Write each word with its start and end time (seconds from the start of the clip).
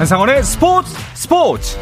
한상원의 0.00 0.42
스포츠 0.42 0.96
스포츠 1.12 1.78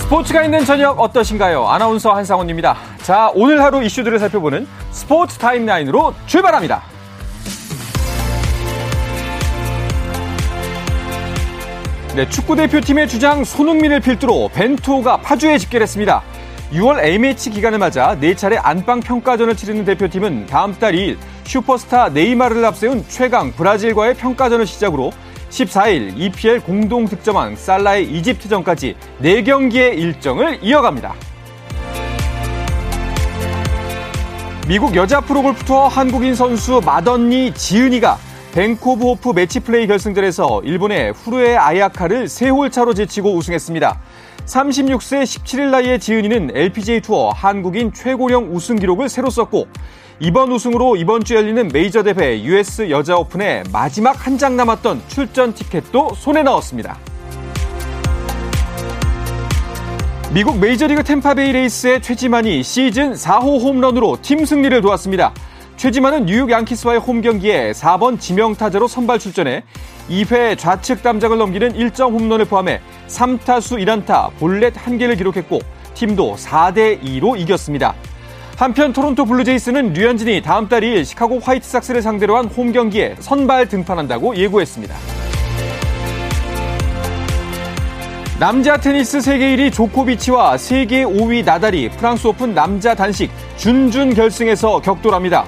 스포츠가 0.00 0.42
있는 0.44 0.66
저녁 0.66 1.00
어떠신가요? 1.00 1.66
아나운서 1.66 2.12
한상원입니다. 2.12 2.76
자, 3.00 3.30
오늘 3.34 3.62
하루 3.62 3.82
이슈들을 3.82 4.18
살펴보는 4.18 4.68
스포츠 4.90 5.38
타임라인으로 5.38 6.12
출발합니다. 6.26 6.82
네, 12.16 12.28
축구 12.28 12.54
대표팀의 12.54 13.08
주장 13.08 13.44
손흥민을 13.44 14.00
필두로 14.00 14.50
벤투호가 14.52 15.22
파주에 15.22 15.56
집결했습니다. 15.56 16.33
6월 16.72 17.04
A매치 17.04 17.50
기간을 17.50 17.78
맞아 17.78 18.16
4차례 18.20 18.58
안방 18.62 19.00
평가전을 19.00 19.56
치르는 19.56 19.84
대표팀은 19.84 20.46
다음 20.46 20.74
달 20.74 20.94
2일 20.94 21.16
슈퍼스타 21.44 22.08
네이마르를 22.08 22.64
앞세운 22.64 23.04
최강 23.08 23.52
브라질과의 23.52 24.14
평가전을 24.14 24.66
시작으로 24.66 25.12
14일 25.50 26.18
EPL 26.18 26.60
공동 26.60 27.06
득점왕 27.06 27.56
살라의 27.56 28.10
이집트전까지 28.10 28.96
4경기의 29.22 29.96
일정을 29.98 30.58
이어갑니다. 30.62 31.14
미국 34.66 34.96
여자 34.96 35.20
프로골프 35.20 35.64
투어 35.64 35.86
한국인 35.88 36.34
선수 36.34 36.80
맏언니 36.84 37.52
지은희가 37.52 38.18
Bank 38.54 38.87
of 38.87 39.04
Hope 39.04 39.30
매치 39.34 39.60
플레이 39.60 39.86
결승전에서 39.86 40.62
일본의 40.64 41.12
후루에 41.12 41.56
아야카를 41.56 42.26
3홀 42.26 42.72
차로 42.72 42.94
제치고 42.94 43.34
우승했습니다. 43.34 44.00
36세 44.46 45.22
17일 45.22 45.70
나이의 45.70 45.98
지은이는 46.00 46.50
LPGA 46.54 47.00
투어 47.00 47.30
한국인 47.30 47.92
최고령 47.92 48.54
우승 48.54 48.76
기록을 48.76 49.08
새로 49.08 49.30
썼고 49.30 49.66
이번 50.20 50.52
우승으로 50.52 50.96
이번 50.96 51.24
주 51.24 51.34
열리는 51.34 51.68
메이저 51.72 52.02
대회 52.02 52.40
US 52.42 52.90
여자 52.90 53.16
오픈의 53.16 53.64
마지막 53.72 54.26
한 54.26 54.34
장 54.38 54.56
남았던 54.56 55.02
출전 55.08 55.54
티켓도 55.54 56.14
손에 56.16 56.42
넣었습니다. 56.42 56.98
미국 60.32 60.58
메이저리그 60.58 61.04
템파베이 61.04 61.52
레이스의 61.52 62.02
최지만이 62.02 62.62
시즌 62.64 63.12
4호 63.12 63.62
홈런으로 63.62 64.18
팀 64.20 64.44
승리를 64.44 64.80
도왔습니다. 64.82 65.32
최지만은 65.76 66.26
뉴욕 66.26 66.50
양키스와의 66.50 67.00
홈 67.00 67.20
경기에 67.20 67.72
4번 67.72 68.18
지명타자로 68.18 68.88
선발 68.88 69.18
출전해 69.18 69.64
2회 70.08 70.56
좌측 70.56 71.02
담장을 71.02 71.36
넘기는 71.36 71.72
1점 71.72 72.12
홈런을 72.12 72.44
포함해 72.44 72.80
3타수 73.08 73.78
1안타, 73.84 74.30
볼넷 74.38 74.74
1개를 74.74 75.16
기록했고 75.16 75.60
팀도 75.94 76.36
4대 76.36 77.02
2로 77.02 77.38
이겼습니다. 77.38 77.94
한편 78.56 78.92
토론토 78.92 79.24
블루제이스는 79.24 79.94
류현진이 79.94 80.42
다음 80.42 80.68
달 80.68 80.82
2일 80.82 81.04
시카고 81.04 81.40
화이트삭스를 81.40 82.02
상대로 82.02 82.36
한 82.36 82.46
홈 82.46 82.72
경기에 82.72 83.16
선발 83.18 83.68
등판한다고 83.68 84.36
예고했습니다. 84.36 84.94
남자 88.38 88.76
테니스 88.76 89.20
세계 89.20 89.56
1위 89.56 89.72
조코비치와 89.72 90.56
세계 90.58 91.04
5위 91.04 91.44
나달이 91.44 91.90
프랑스 91.90 92.26
오픈 92.26 92.54
남자 92.54 92.94
단식 92.94 93.30
준준 93.56 94.14
결승에서 94.14 94.80
격돌합니다. 94.80 95.44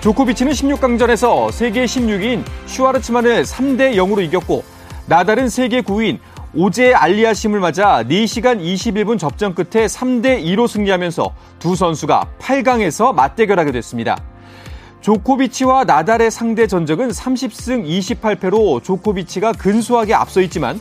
조코비치는 0.00 0.52
16강전에서 0.52 1.52
세계 1.52 1.84
16위인 1.84 2.42
슈아르츠만을 2.66 3.42
3대 3.42 3.94
0으로 3.96 4.24
이겼고 4.24 4.64
나달은 5.06 5.50
세계 5.50 5.82
9위인 5.82 6.18
오제 6.54 6.94
알리아심을 6.94 7.60
맞아 7.60 8.02
4시간 8.08 8.60
21분 8.60 9.18
접전 9.18 9.54
끝에 9.54 9.86
3대 9.86 10.42
2로 10.42 10.66
승리하면서 10.66 11.34
두 11.58 11.76
선수가 11.76 12.28
8강에서 12.40 13.14
맞대결하게 13.14 13.72
됐습니다. 13.72 14.16
조코비치와 15.02 15.84
나달의 15.84 16.30
상대 16.30 16.66
전적은 16.66 17.10
30승 17.10 17.86
28패로 17.86 18.82
조코비치가 18.82 19.52
근소하게 19.52 20.14
앞서 20.14 20.40
있지만 20.40 20.80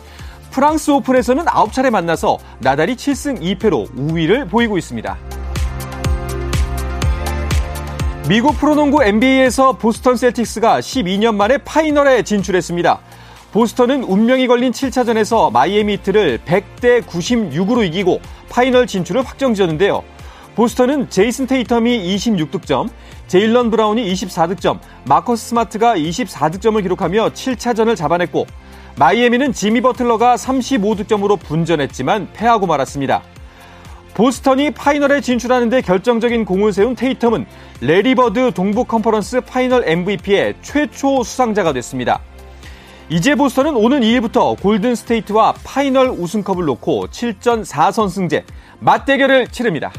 프랑스 0.52 0.92
오픈에서는 0.92 1.44
9차례 1.46 1.90
만나서 1.90 2.38
나달이 2.60 2.96
7승 2.96 3.60
2패로 3.60 3.90
우위를 3.96 4.48
보이고 4.48 4.78
있습니다. 4.78 5.39
미국 8.30 8.60
프로농구 8.60 9.04
NBA에서 9.04 9.72
보스턴 9.72 10.16
셀틱스가 10.16 10.82
12년 10.82 11.34
만에 11.34 11.58
파이널에 11.58 12.22
진출했습니다. 12.22 13.00
보스턴은 13.52 14.04
운명이 14.04 14.46
걸린 14.46 14.72
7차전에서 14.72 15.52
마이애미 15.52 15.94
히트를 15.94 16.42
100대 16.46 17.04
96으로 17.08 17.84
이기고 17.88 18.22
파이널 18.48 18.86
진출을 18.86 19.24
확정지었는데요. 19.24 20.04
보스턴은 20.56 21.10
제이슨 21.10 21.48
테이텀이 21.48 22.06
26득점, 22.06 22.90
제일런 23.26 23.72
브라운이 23.72 24.14
24득점, 24.14 24.78
마커스 25.06 25.48
스마트가 25.48 25.96
24득점을 25.96 26.80
기록하며 26.84 27.32
7차전을 27.32 27.96
잡아냈고 27.96 28.46
마이애미는 29.00 29.54
지미 29.54 29.82
버틀러가 29.82 30.36
35득점으로 30.36 31.40
분전했지만 31.40 32.30
패하고 32.34 32.68
말았습니다. 32.68 33.24
보스턴이 34.20 34.72
파이널에 34.72 35.22
진출하는데 35.22 35.80
결정적인 35.80 36.44
공을 36.44 36.74
세운 36.74 36.94
테이텀은 36.94 37.46
래리 37.80 38.12
버드 38.12 38.52
동부 38.52 38.84
컨퍼런스 38.84 39.40
파이널 39.40 39.88
MVP의 39.88 40.56
최초 40.62 41.24
수상자가 41.24 41.72
됐습니다. 41.72 42.20
이제 43.08 43.36
보스턴은 43.36 43.78
오는 43.78 44.02
2일부터 44.02 44.62
골든 44.62 44.96
스테이트와 44.96 45.54
파이널 45.64 46.10
우승컵을 46.10 46.66
놓고 46.66 47.08
7전 47.08 47.64
4선승제 47.64 48.44
맞대결을 48.82 49.48
치릅니다. 49.48 49.90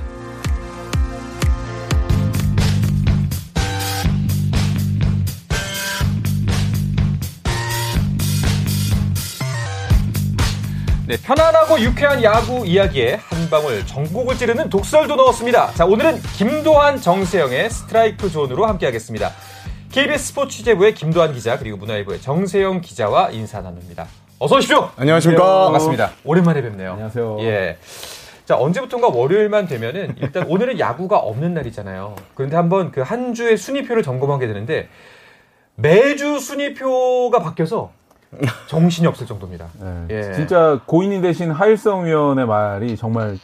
네, 11.11 11.17
편안하고 11.21 11.81
유쾌한 11.81 12.23
야구 12.23 12.65
이야기에 12.65 13.17
한 13.17 13.51
방울 13.51 13.85
정곡을 13.85 14.37
찌르는 14.37 14.71
독설도 14.71 15.17
넣었습니다. 15.17 15.73
자, 15.73 15.85
오늘은 15.85 16.21
김도한, 16.37 17.01
정세영의 17.01 17.69
스트라이크 17.69 18.31
존으로 18.31 18.65
함께하겠습니다. 18.67 19.33
KBS 19.91 20.27
스포츠 20.27 20.59
취재부의 20.59 20.95
김도한 20.95 21.33
기자 21.33 21.59
그리고 21.59 21.79
문화일보의 21.79 22.21
정세영 22.21 22.83
기자와 22.83 23.31
인사 23.31 23.61
나눕니다. 23.61 24.07
어서 24.39 24.55
오십시오. 24.55 24.89
안녕하십니까. 24.95 25.65
반갑습니다. 25.65 26.13
오랜만에 26.23 26.63
뵙네요. 26.63 26.93
안녕하세요. 26.93 27.39
예. 27.41 27.79
자, 28.45 28.57
언제부턴가 28.57 29.09
월요일만 29.09 29.67
되면은 29.67 30.15
일단 30.21 30.45
오늘은 30.47 30.79
야구가 30.79 31.19
없는 31.19 31.55
날이잖아요. 31.55 32.15
그런데 32.37 32.55
한번 32.55 32.93
그 32.93 33.03
한 33.03 33.35
주의 33.35 33.57
순위표를 33.57 34.05
점검하게 34.05 34.47
되는데 34.47 34.89
매주 35.75 36.39
순위표가 36.39 37.41
바뀌어서 37.41 37.91
정신이 38.69 39.07
없을 39.07 39.27
정도입니다. 39.27 39.67
네, 39.81 40.07
예. 40.11 40.33
진짜 40.35 40.81
고인이 40.87 41.21
되신 41.21 41.51
하일성 41.51 42.05
위원의 42.07 42.47
말이 42.47 42.97
정말 42.97 43.39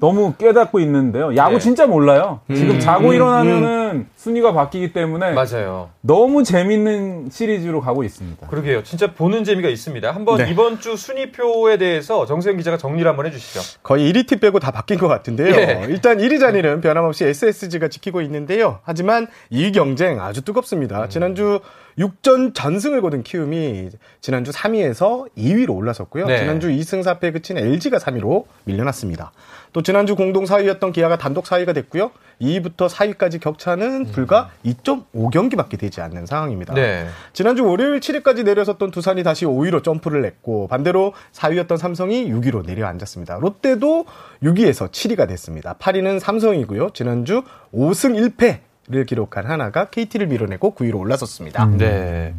너무 0.00 0.32
깨닫고 0.32 0.80
있는데요. 0.80 1.36
야구 1.36 1.54
네. 1.54 1.58
진짜 1.58 1.86
몰라요. 1.86 2.40
지금 2.48 2.76
음, 2.76 2.80
자고 2.80 3.10
음, 3.10 3.14
일어나면은 3.14 4.06
순위가 4.16 4.54
바뀌기 4.54 4.94
때문에 4.94 5.32
맞아요. 5.32 5.90
너무 6.00 6.42
재밌는 6.42 7.28
시리즈로 7.30 7.82
가고 7.82 8.02
있습니다. 8.02 8.46
그러게요. 8.46 8.82
진짜 8.82 9.12
보는 9.12 9.44
재미가 9.44 9.68
있습니다. 9.68 10.10
한번 10.10 10.38
네. 10.38 10.50
이번 10.50 10.80
주 10.80 10.96
순위표에 10.96 11.76
대해서 11.76 12.24
정세영 12.24 12.56
기자가 12.56 12.78
정리를 12.78 13.06
한번 13.06 13.26
해주시죠. 13.26 13.60
거의 13.82 14.10
1위 14.10 14.26
팀 14.26 14.38
빼고 14.40 14.58
다 14.58 14.70
바뀐 14.70 14.98
것 14.98 15.06
같은데요. 15.06 15.54
예. 15.54 15.86
일단 15.90 16.16
1위 16.16 16.40
자리는 16.40 16.80
변함없이 16.80 17.26
SSG가 17.26 17.88
지키고 17.88 18.22
있는데요. 18.22 18.78
하지만 18.84 19.26
이 19.50 19.70
경쟁 19.70 20.22
아주 20.22 20.42
뜨겁습니다. 20.42 21.08
지난주 21.08 21.60
6전 21.98 22.54
전승을 22.54 23.00
거둔 23.02 23.22
키움이 23.22 23.90
지난주 24.20 24.50
3위에서 24.50 25.28
2위로 25.36 25.76
올라섰고요. 25.76 26.26
네. 26.26 26.38
지난주 26.38 26.68
2승 26.68 27.02
4패에 27.02 27.32
그친 27.32 27.58
LG가 27.58 27.98
3위로 27.98 28.44
밀려났습니다. 28.64 29.32
또 29.72 29.82
지난주 29.82 30.16
공동 30.16 30.44
4위였던 30.44 30.92
기아가 30.92 31.16
단독 31.18 31.44
4위가 31.44 31.74
됐고요. 31.74 32.10
2위부터 32.40 32.88
4위까지 32.88 33.40
격차는 33.40 34.06
불과 34.06 34.50
2.5경기밖에 34.64 35.78
되지 35.78 36.00
않는 36.00 36.26
상황입니다. 36.26 36.74
네. 36.74 37.06
지난주 37.32 37.64
월요일 37.64 38.00
7위까지 38.00 38.44
내려섰던 38.44 38.90
두산이 38.90 39.22
다시 39.22 39.44
5위로 39.44 39.84
점프를 39.84 40.22
냈고 40.22 40.66
반대로 40.68 41.12
4위였던 41.32 41.76
삼성이 41.76 42.30
6위로 42.30 42.64
내려앉았습니다. 42.64 43.38
롯데도 43.40 44.06
6위에서 44.42 44.90
7위가 44.90 45.28
됐습니다. 45.28 45.74
8위는 45.74 46.18
삼성이고요. 46.18 46.90
지난주 46.94 47.42
5승 47.74 48.36
1패 48.36 48.69
를 48.88 49.04
기록한 49.04 49.46
하나가 49.46 49.88
KT를 49.90 50.26
밀어내고 50.26 50.74
9위로 50.74 50.96
올라섰습니다. 50.98 51.64
네. 51.76 52.34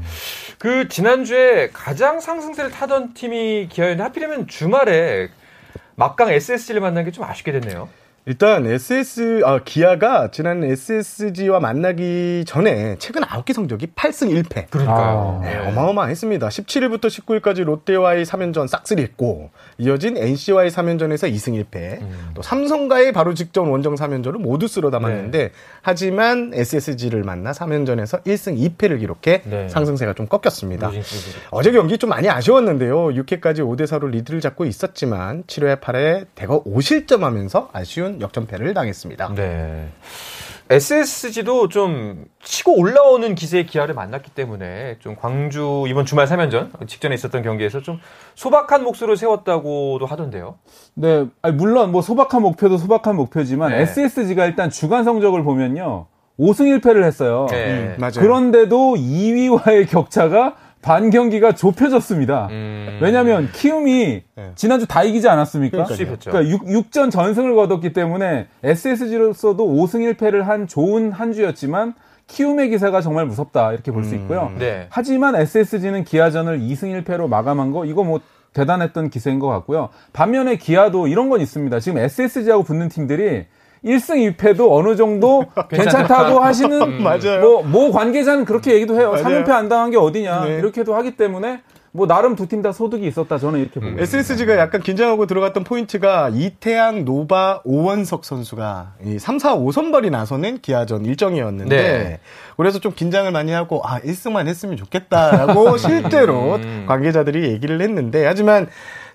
그 0.57 0.89
지난주에 0.89 1.69
가장 1.71 2.19
상승세를 2.19 2.71
타던 2.71 3.13
팀이 3.13 3.67
기아였는데 3.69 4.03
하필이면 4.03 4.47
주말에 4.47 5.29
막강 5.95 6.29
SSG를 6.29 6.81
만난 6.81 7.05
게 7.05 7.11
좀 7.11 7.23
아쉽게 7.23 7.51
됐네요. 7.53 7.88
일단 8.25 8.68
SS 8.68 9.41
아 9.45 9.62
기아가 9.65 10.29
지난 10.29 10.63
SSG와 10.63 11.59
만나기 11.59 12.44
전에 12.45 12.95
최근 13.00 13.23
9개 13.23 13.51
성적이 13.51 13.88
8승 13.95 14.29
1패. 14.44 14.69
그러니까요. 14.69 15.39
네, 15.41 15.57
어마어마했습니다. 15.69 16.47
17일부터 16.47 17.06
19일까지 17.06 17.63
롯데와의 17.63 18.25
3연전 18.25 18.68
싹쓸이 18.68 19.01
했고 19.01 19.50
이어진 19.79 20.18
NC와의 20.18 20.69
3연전에서 20.69 21.33
2승 21.33 21.65
1패. 21.65 22.00
또 22.35 22.44
삼성과의 22.44 23.12
바로 23.12 23.33
직전 23.33 23.68
원정 23.68 23.95
3연전을 23.95 24.38
모두 24.38 24.67
쓸어 24.67 24.91
담았는데 24.91 25.50
하지만 25.81 26.51
SSG를 26.53 27.24
만나 27.24 27.53
3연전에서 27.53 28.24
1승 28.24 28.77
2패를 28.77 29.00
기록해 29.00 29.41
네. 29.45 29.67
상승세가 29.67 30.13
좀 30.13 30.27
꺾였습니다. 30.27 30.88
losing 30.88 31.01
시리즈. 31.01 31.38
어제 31.50 31.71
경기 31.71 31.97
좀 31.97 32.12
많이 32.12 32.29
아쉬웠는데요. 32.29 33.07
6회까지 33.07 33.62
5대 33.62 33.85
4로 33.88 34.12
리드를 34.12 34.41
잡고 34.41 34.65
있었지만 34.65 35.44
7회 35.47 35.79
8회 35.79 36.27
대거 36.35 36.63
5실점하면서 36.65 37.69
아쉬운 37.74 38.11
역전패를 38.19 38.74
당했습니다. 38.74 39.34
네. 39.36 39.90
SSG도 40.69 41.68
좀 41.68 42.25
치고 42.42 42.80
올라오는 42.80 43.36
기세의 43.36 43.66
기아를 43.66 43.94
만났기 43.94 44.31
때문에 44.31 44.98
좀 45.00 45.18
광주 45.18 45.84
이번 45.88 46.06
주말 46.06 46.28
3연전 46.28 46.88
직전에 46.88 47.13
있었던 47.16 47.44
경기에서 47.44 47.81
좀 47.81 48.00
소박한 48.36 48.84
목소를 48.84 49.18
세웠다고도 49.18 50.06
하던데요. 50.06 50.56
네, 50.94 51.25
아니, 51.42 51.56
물론 51.56 51.92
뭐 51.92 52.02
소박한 52.02 52.42
목표도 52.42 52.78
소박한 52.78 53.18
목표지만 53.18 53.72
네. 53.72 53.81
SSG가 53.81 54.46
일단 54.46 54.69
주간 54.69 55.04
성적을 55.04 55.44
보면요. 55.44 56.06
5승 56.40 56.80
1패를 56.80 57.04
했어요. 57.04 57.48
네. 57.52 57.66
음, 57.66 57.96
맞아요. 58.00 58.13
그런데도 58.16 58.96
2위와의 58.96 59.90
격차가 59.90 60.56
반 60.81 61.10
경기가 61.10 61.54
좁혀졌습니다. 61.54 62.48
음. 62.50 63.00
왜냐하면 63.01 63.50
키움이 63.51 64.24
네. 64.36 64.51
지난주 64.56 64.88
다 64.88 65.04
이기지 65.04 65.30
않았습니까? 65.30 65.86
수입했죠. 65.86 66.31
그러니까 66.31 66.69
6, 66.69 66.92
전 66.92 67.10
전승을 67.10 67.56
거뒀기 67.56 67.94
때문에 67.94 68.48
SSG로서도 68.63 69.66
5승 69.66 70.13
1패를 70.16 70.42
한 70.42 70.68
좋은 70.68 71.12
한 71.12 71.33
주였지만 71.33 71.94
키움의 72.28 72.69
기세가 72.69 73.01
정말 73.01 73.25
무섭다 73.25 73.74
이렇게 73.74 73.92
볼수 73.92 74.16
있고요. 74.16 74.51
네. 74.57 74.88
하지만 74.89 75.36
SSG는 75.36 76.04
기아전을 76.04 76.60
2승 76.60 77.04
1패로 77.04 77.27
마감한 77.27 77.72
거 77.72 77.86
이거 77.86 78.04
뭐 78.04 78.22
대단했던 78.54 79.10
기세인 79.10 79.39
것 79.39 79.48
같고요. 79.48 79.89
반면에 80.13 80.57
기아도 80.57 81.07
이런 81.07 81.30
건 81.30 81.42
있습니다. 81.42 81.80
지금 81.80 82.00
SSG하고 82.00 82.63
붙는 82.63 82.89
팀들이 82.89 83.45
1승 83.83 84.36
2패도 84.38 84.72
어느 84.72 84.95
정도 84.95 85.45
괜찮다고 85.69 86.39
하시는 86.39 87.01
맞아요. 87.01 87.42
뭐, 87.42 87.63
모 87.63 87.92
관계자는 87.92 88.45
그렇게 88.45 88.74
얘기도 88.74 89.00
해요. 89.00 89.12
맞아요. 89.12 89.24
3연패 89.44 89.50
안 89.50 89.69
당한 89.69 89.92
게 89.92 89.98
어디냐 89.98 90.45
네. 90.45 90.57
이렇게도 90.60 90.94
하기 90.95 91.18
때문에 91.18 91.62
뭐 91.94 92.07
나름 92.07 92.38
두 92.38 92.45
팀 92.48 92.62
다 92.62 92.72
소득이 92.72 93.06
있었다 93.06 93.38
저는 93.38 93.60
이렇게 93.60 93.81
보고 93.81 93.88
있습니다. 93.88 94.04
SSG가 94.04 94.56
약간 94.57 94.80
긴장하고 94.81 95.25
들어갔던 95.25 95.66
포인트가 95.66 96.30
이태양, 96.31 97.04
노바, 97.04 97.62
오원석 97.66 98.24
선수가 98.24 98.94
이 99.04 99.19
3, 99.19 99.39
4, 99.39 99.57
5선발이 99.57 100.10
나서는 100.10 100.60
기아전 100.62 101.04
일정이었는데 101.06 101.75
네. 101.75 102.19
그래서 102.56 102.80
좀 102.80 102.94
긴장을 102.95 103.30
많이 103.31 103.51
하고 103.51 103.81
아 103.84 104.00
1승만 104.00 104.48
했으면 104.48 104.77
좋겠다라고 104.77 105.75
실제로 105.77 106.56
음. 106.56 106.86
관계자들이 106.88 107.50
얘기를 107.51 107.81
했는데 107.81 108.25
하지만 108.25 108.68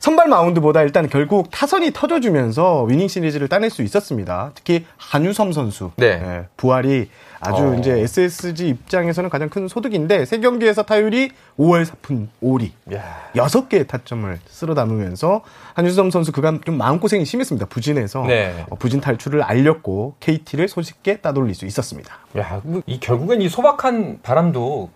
선발 0.06 0.28
마운드보다 0.28 0.82
일단 0.82 1.08
결국 1.08 1.50
타선이 1.50 1.90
터져주면서 1.92 2.84
위닝 2.84 3.08
시리즈를 3.08 3.48
따낼 3.48 3.70
수 3.70 3.82
있었습니다. 3.82 4.52
특히 4.54 4.86
한유섬 4.98 5.50
선수 5.50 5.90
네. 5.96 6.06
예, 6.06 6.44
부활이 6.56 7.08
아주 7.40 7.64
어. 7.64 7.74
이제 7.74 7.98
SSG 7.98 8.68
입장에서는 8.68 9.28
가장 9.30 9.48
큰 9.48 9.66
소득인데 9.66 10.24
세 10.24 10.38
경기에서 10.38 10.84
타율이 10.84 11.32
5월 11.58 11.84
4푼 11.84 12.28
5리 12.40 12.70
야. 12.94 13.02
여섯 13.34 13.68
개의 13.68 13.88
타점을 13.88 14.38
쓸어 14.46 14.74
담으면서 14.74 15.42
한유섬 15.74 16.12
선수 16.12 16.30
그간 16.30 16.60
좀 16.64 16.78
마음고생이 16.78 17.24
심했습니다. 17.24 17.66
부진해서 17.66 18.26
네. 18.28 18.64
어, 18.70 18.76
부진 18.76 19.00
탈출을 19.00 19.42
알렸고 19.42 20.14
KT를 20.20 20.68
손쉽게 20.68 21.16
따돌릴 21.16 21.56
수 21.56 21.66
있었습니다. 21.66 22.16
야, 22.38 22.60
뭐이 22.62 23.00
결국엔 23.00 23.42
이 23.42 23.48
소박한 23.48 24.20
바람도 24.22 24.88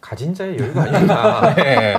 가진 0.00 0.32
자의 0.32 0.56
여유가 0.58 0.82
아닌가. 0.82 1.54
네. 1.56 1.94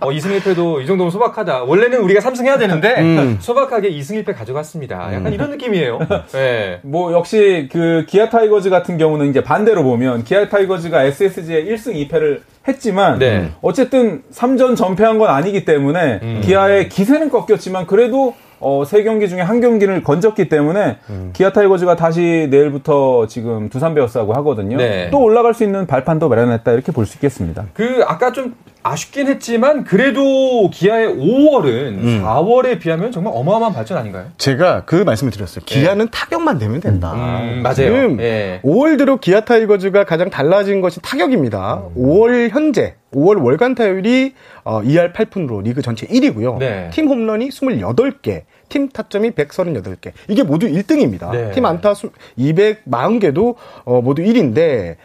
어, 0.00 0.10
2승 0.10 0.38
1패도 0.40 0.82
이 0.82 0.86
정도면 0.86 1.10
소박하다. 1.10 1.64
원래는 1.64 2.00
우리가 2.00 2.20
3승 2.20 2.44
해야 2.44 2.58
되는데 2.58 2.94
음. 3.00 3.38
소박하게 3.40 3.90
2승 3.90 4.24
1패 4.24 4.34
가져갔습니다. 4.36 5.14
약간 5.14 5.32
이런 5.32 5.50
느낌이에요. 5.50 5.98
네. 6.32 6.80
뭐 6.82 7.12
역시 7.12 7.68
그 7.70 8.04
기아 8.08 8.28
타이거즈 8.28 8.68
같은 8.70 8.98
경우는 8.98 9.30
이제 9.30 9.42
반대로 9.42 9.84
보면 9.84 10.24
기아 10.24 10.48
타이거즈가 10.48 11.04
SSG에 11.04 11.64
1승 11.64 12.08
2패를 12.08 12.40
했지만 12.66 13.18
네. 13.18 13.50
어쨌든 13.62 14.22
3전 14.32 14.76
전패한 14.76 15.18
건 15.18 15.30
아니기 15.30 15.64
때문에 15.64 16.20
음. 16.22 16.40
기아의 16.44 16.88
기세는 16.88 17.30
꺾였지만 17.30 17.86
그래도 17.86 18.34
어, 18.60 18.84
세 18.86 19.02
경기 19.02 19.28
중에 19.28 19.40
한 19.40 19.60
경기를 19.60 20.02
건졌기 20.02 20.48
때문에 20.48 20.98
음. 21.10 21.30
기아 21.34 21.52
타이거즈가 21.52 21.96
다시 21.96 22.48
내일부터 22.50 23.26
지금 23.26 23.68
두산 23.68 23.94
베어스하고 23.94 24.32
하거든요. 24.34 24.76
네. 24.78 25.08
또 25.10 25.20
올라갈 25.20 25.54
수 25.54 25.62
있는 25.64 25.86
발판도 25.86 26.28
마련했다 26.28 26.72
이렇게 26.72 26.92
볼 26.92 27.06
수 27.06 27.16
있겠습니다. 27.16 27.64
그 27.74 28.02
아까 28.06 28.32
좀 28.32 28.54
아쉽긴 28.82 29.26
했지만 29.28 29.82
그래도 29.84 30.70
기아의 30.70 31.08
5월은 31.08 32.22
4월에 32.22 32.78
비하면 32.78 33.10
정말 33.12 33.32
어마어마한 33.36 33.74
발전 33.74 33.98
아닌가요? 33.98 34.26
제가 34.38 34.84
그 34.86 34.96
말씀을 34.96 35.32
드렸어요. 35.32 35.64
기아는 35.66 36.08
타격만 36.10 36.58
되면 36.58 36.80
된다. 36.80 37.12
음, 37.14 37.60
맞아요. 37.62 37.74
지금 37.74 38.20
예. 38.20 38.60
5월 38.64 38.96
들어 38.98 39.16
기아 39.16 39.40
타이거즈가 39.40 40.04
가장 40.04 40.30
달라진 40.30 40.80
것이 40.80 41.00
타격입니다. 41.02 41.82
5월 41.96 42.50
현재 42.50 42.94
5월 43.16 43.42
월간 43.42 43.74
타율이 43.74 44.34
어, 44.64 44.82
2할 44.82 45.12
8푼으로 45.12 45.62
리그 45.62 45.80
전체 45.82 46.06
1위고요. 46.06 46.58
네. 46.58 46.90
팀 46.92 47.08
홈런이 47.08 47.48
28개, 47.48 48.42
팀 48.68 48.88
타점이 48.88 49.30
138개. 49.30 50.12
이게 50.28 50.42
모두 50.42 50.68
1등입니다. 50.68 51.32
네. 51.32 51.50
팀 51.52 51.64
안타 51.64 51.94
수 51.94 52.10
240개도 52.38 53.54
어, 53.84 54.02
모두 54.02 54.22
1위인데 54.22 54.96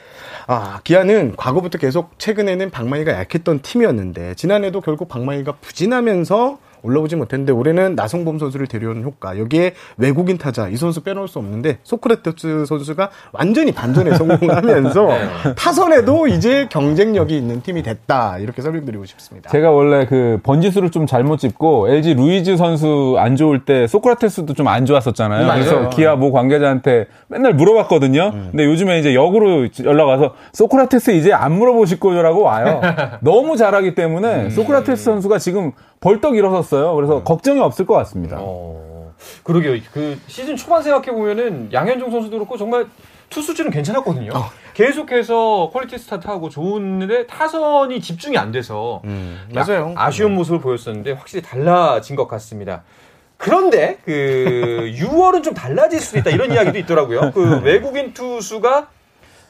아, 0.47 0.81
기아는 0.83 1.35
과거부터 1.37 1.77
계속 1.77 2.19
최근에는 2.19 2.69
방망이가 2.69 3.13
약했던 3.13 3.61
팀이었는데 3.61 4.35
지난해도 4.35 4.81
결국 4.81 5.07
방망이가 5.07 5.53
부진하면서 5.61 6.59
올라오지 6.83 7.15
못했는데 7.15 7.53
올해는 7.53 7.95
나성범 7.95 8.39
선수를 8.39 8.65
데려오는 8.67 9.03
효과 9.03 9.37
여기에 9.37 9.73
외국인 9.97 10.37
타자 10.39 10.67
이 10.67 10.75
선수 10.77 11.03
빼놓을 11.03 11.27
수 11.27 11.37
없는데 11.39 11.77
소크라테스 11.83 12.65
선수가 12.65 13.09
완전히 13.33 13.71
반전에 13.71 14.15
성공하면서 14.15 15.09
타선에도 15.55 16.27
이제 16.27 16.67
경쟁력이 16.71 17.37
있는 17.37 17.61
팀이 17.61 17.83
됐다 17.83 18.39
이렇게 18.39 18.61
설명드리고 18.63 19.05
싶습니다. 19.05 19.49
제가 19.51 19.69
원래 19.71 20.05
그 20.07 20.39
번지수를 20.41 20.89
좀 20.89 21.05
잘못 21.05 21.37
짚고 21.37 21.89
LG 21.89 22.15
루이즈 22.15 22.57
선수 22.57 23.15
안 23.19 23.35
좋을 23.35 23.63
때 23.65 23.85
소크라테스도 23.87 24.53
좀 24.55 24.71
안 24.71 24.85
좋았었잖아요. 24.85 25.47
맞아요. 25.47 25.63
그래서 25.63 25.89
기아 25.89 26.15
모 26.15 26.31
관계자한테 26.31 27.07
맨날 27.27 27.53
물어봤거든요. 27.53 28.31
음. 28.33 28.47
근데 28.51 28.63
요즘에 28.65 28.99
이제 28.99 29.13
역으로 29.13 29.67
연락 29.83 30.05
와서 30.05 30.33
소크라테스 30.53 31.11
이제 31.11 31.33
안 31.33 31.51
물어보실 31.57 31.99
거라고 31.99 32.43
와요. 32.43 32.79
너무 33.19 33.57
잘하기 33.57 33.95
때문에 33.95 34.43
음. 34.45 34.49
소크라테스 34.49 35.03
선수가 35.03 35.39
지금 35.39 35.73
벌떡 36.01 36.35
일어섰어요. 36.35 36.93
그래서 36.95 37.23
걱정이 37.23 37.59
없을 37.61 37.85
것 37.85 37.93
같습니다. 37.95 38.37
어, 38.39 39.13
그러게요. 39.43 39.79
그 39.93 40.19
시즌 40.27 40.55
초반 40.57 40.81
생각해 40.81 41.11
보면은 41.11 41.71
양현종 41.71 42.09
선수도 42.11 42.37
그렇고 42.37 42.57
정말 42.57 42.87
투수진은 43.29 43.69
괜찮았거든요. 43.71 44.31
계속해서 44.73 45.69
퀄리티 45.71 45.97
스타트하고 45.99 46.49
좋은데 46.49 47.27
타선이 47.27 48.01
집중이 48.01 48.37
안 48.37 48.51
돼서 48.51 49.01
음, 49.05 49.39
약- 49.55 49.67
맞아요. 49.69 49.93
아쉬운 49.95 50.33
모습을 50.33 50.59
보였었는데 50.59 51.11
확실히 51.13 51.43
달라진 51.43 52.15
것 52.15 52.27
같습니다. 52.27 52.83
그런데 53.37 53.99
그 54.03 54.91
6월은 54.97 55.43
좀 55.43 55.53
달라질 55.53 55.99
수도 55.99 56.17
있다 56.19 56.31
이런 56.31 56.51
이야기도 56.51 56.79
있더라고요. 56.79 57.31
그 57.33 57.61
외국인 57.61 58.13
투수가 58.13 58.87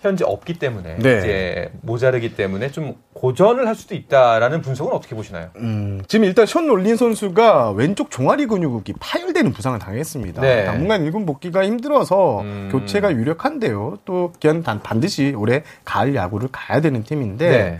현재 0.01 0.25
없기 0.25 0.55
때문에 0.55 0.97
네. 0.97 1.17
이제 1.19 1.71
모자르기 1.81 2.35
때문에 2.35 2.71
좀 2.71 2.95
고전을 3.13 3.67
할 3.67 3.75
수도 3.75 3.93
있다라는 3.93 4.61
분석은 4.61 4.91
어떻게 4.93 5.15
보시나요? 5.15 5.49
음, 5.57 6.01
지금 6.07 6.25
일단 6.25 6.47
션 6.47 6.65
롤린 6.65 6.95
선수가 6.95 7.71
왼쪽 7.71 8.09
종아리 8.09 8.47
근육이 8.47 8.93
파열되는 8.99 9.51
부상을 9.53 9.77
당했습니다. 9.77 10.41
네. 10.41 10.65
당분간 10.65 11.03
일군 11.03 11.27
복귀가 11.27 11.63
힘들어서 11.63 12.41
음. 12.41 12.69
교체가 12.71 13.11
유력한데요. 13.13 13.99
또 14.05 14.33
단- 14.63 14.81
반드시 14.81 15.35
올해 15.37 15.61
가을 15.85 16.15
야구를 16.15 16.49
가야 16.51 16.81
되는 16.81 17.03
팀인데 17.03 17.49
네. 17.49 17.77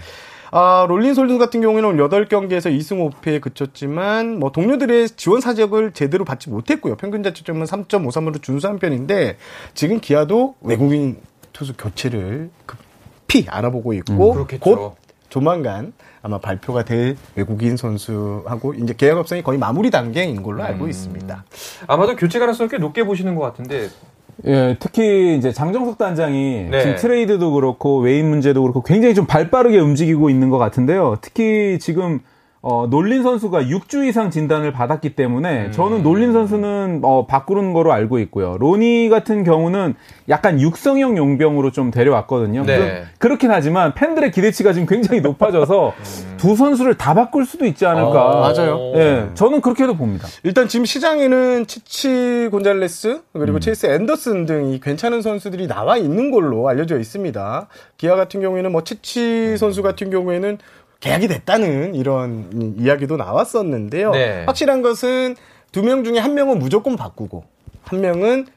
아, 0.53 0.85
롤린 0.89 1.13
선수 1.13 1.37
같은 1.37 1.61
경우에는 1.61 1.89
오늘 1.89 2.09
8경기에서 2.09 2.69
2승 2.77 3.09
5패에 3.21 3.39
그쳤지만 3.41 4.37
뭐 4.37 4.51
동료들의 4.51 5.09
지원 5.11 5.39
사적을 5.41 5.93
제대로 5.93 6.25
받지 6.25 6.49
못했고요. 6.49 6.97
평균 6.97 7.23
자책점은 7.23 7.65
3.53으로 7.65 8.41
준수한 8.43 8.77
편인데 8.77 9.37
지금 9.73 9.99
기아도 10.01 10.55
외국인 10.61 11.15
투수 11.61 11.73
교체를 11.77 12.49
급히 12.65 13.45
알아보고 13.47 13.93
있고 13.93 14.31
음, 14.31 14.33
그렇겠죠. 14.33 14.63
곧 14.63 14.95
조만간 15.29 15.93
아마 16.23 16.39
발표가 16.39 16.83
될 16.83 17.15
외국인 17.35 17.77
선수하고 17.77 18.73
이제 18.73 18.95
계약 18.97 19.19
협상이 19.19 19.43
거의 19.43 19.59
마무리 19.59 19.91
단계인 19.91 20.41
걸로 20.41 20.63
음. 20.63 20.65
알고 20.65 20.87
있습니다. 20.87 21.45
아마도 21.85 22.15
교체 22.15 22.39
가능성이 22.39 22.67
꽤 22.67 22.79
높게 22.79 23.03
보시는 23.03 23.35
것 23.35 23.41
같은데 23.43 23.89
예, 24.47 24.75
특히 24.79 25.37
이제 25.37 25.51
장정석 25.51 25.99
단장이 25.99 26.69
네. 26.71 26.81
지금 26.81 26.95
트레이드도 26.95 27.51
그렇고 27.51 27.99
외인 27.99 28.27
문제도 28.27 28.59
그렇고 28.59 28.81
굉장히 28.81 29.13
좀 29.13 29.27
발빠르게 29.27 29.77
움직이고 29.77 30.31
있는 30.31 30.49
것 30.49 30.57
같은데요. 30.57 31.19
특히 31.21 31.77
지금 31.79 32.21
어, 32.63 32.85
놀린 32.87 33.23
선수가 33.23 33.63
6주 33.63 34.07
이상 34.07 34.29
진단을 34.29 34.71
받았기 34.71 35.15
때문에 35.15 35.67
음. 35.67 35.71
저는 35.71 36.03
놀린 36.03 36.31
선수는 36.31 37.01
어, 37.03 37.25
바꾸는 37.25 37.73
거로 37.73 37.91
알고 37.91 38.19
있고요. 38.19 38.55
로니 38.59 39.09
같은 39.09 39.43
경우는 39.43 39.95
약간 40.29 40.61
육성형 40.61 41.17
용병으로 41.17 41.71
좀 41.71 41.89
데려왔거든요. 41.89 42.63
네. 42.63 43.05
그렇긴 43.17 43.49
하지만 43.49 43.95
팬들의 43.95 44.29
기대치가 44.31 44.73
지금 44.73 44.85
굉장히 44.85 45.21
높아져서 45.21 45.93
음. 45.97 46.37
두 46.37 46.55
선수를 46.55 46.95
다 46.95 47.15
바꿀 47.15 47.45
수도 47.45 47.65
있지 47.65 47.87
않을까. 47.87 48.09
어, 48.09 48.41
맞아요. 48.41 48.91
예, 48.93 48.97
네, 48.97 49.29
저는 49.33 49.61
그렇게도 49.61 49.95
봅니다. 49.95 50.27
일단 50.43 50.67
지금 50.67 50.85
시장에는 50.85 51.65
치치 51.65 52.47
곤잘레스 52.51 53.21
그리고 53.33 53.57
음. 53.57 53.59
체이스 53.59 53.87
앤더슨 53.87 54.45
등이 54.45 54.79
괜찮은 54.81 55.23
선수들이 55.23 55.67
나와 55.67 55.97
있는 55.97 56.29
걸로 56.29 56.67
알려져 56.69 56.99
있습니다. 56.99 57.67
기아 57.97 58.15
같은 58.15 58.39
경우에는 58.41 58.71
뭐 58.71 58.83
치치 58.83 59.57
선수 59.57 59.81
같은 59.81 60.11
경우에는 60.11 60.59
계약이 61.01 61.27
됐다는 61.27 61.95
이런 61.95 62.75
이야기도 62.77 63.17
나왔었는데요. 63.17 64.11
네. 64.11 64.43
확실한 64.45 64.81
것은 64.81 65.35
두 65.71 65.83
명 65.83 66.03
중에 66.03 66.19
한 66.19 66.33
명은 66.33 66.59
무조건 66.59 66.95
바꾸고 66.95 67.43
한 67.83 68.01
명은 68.01 68.47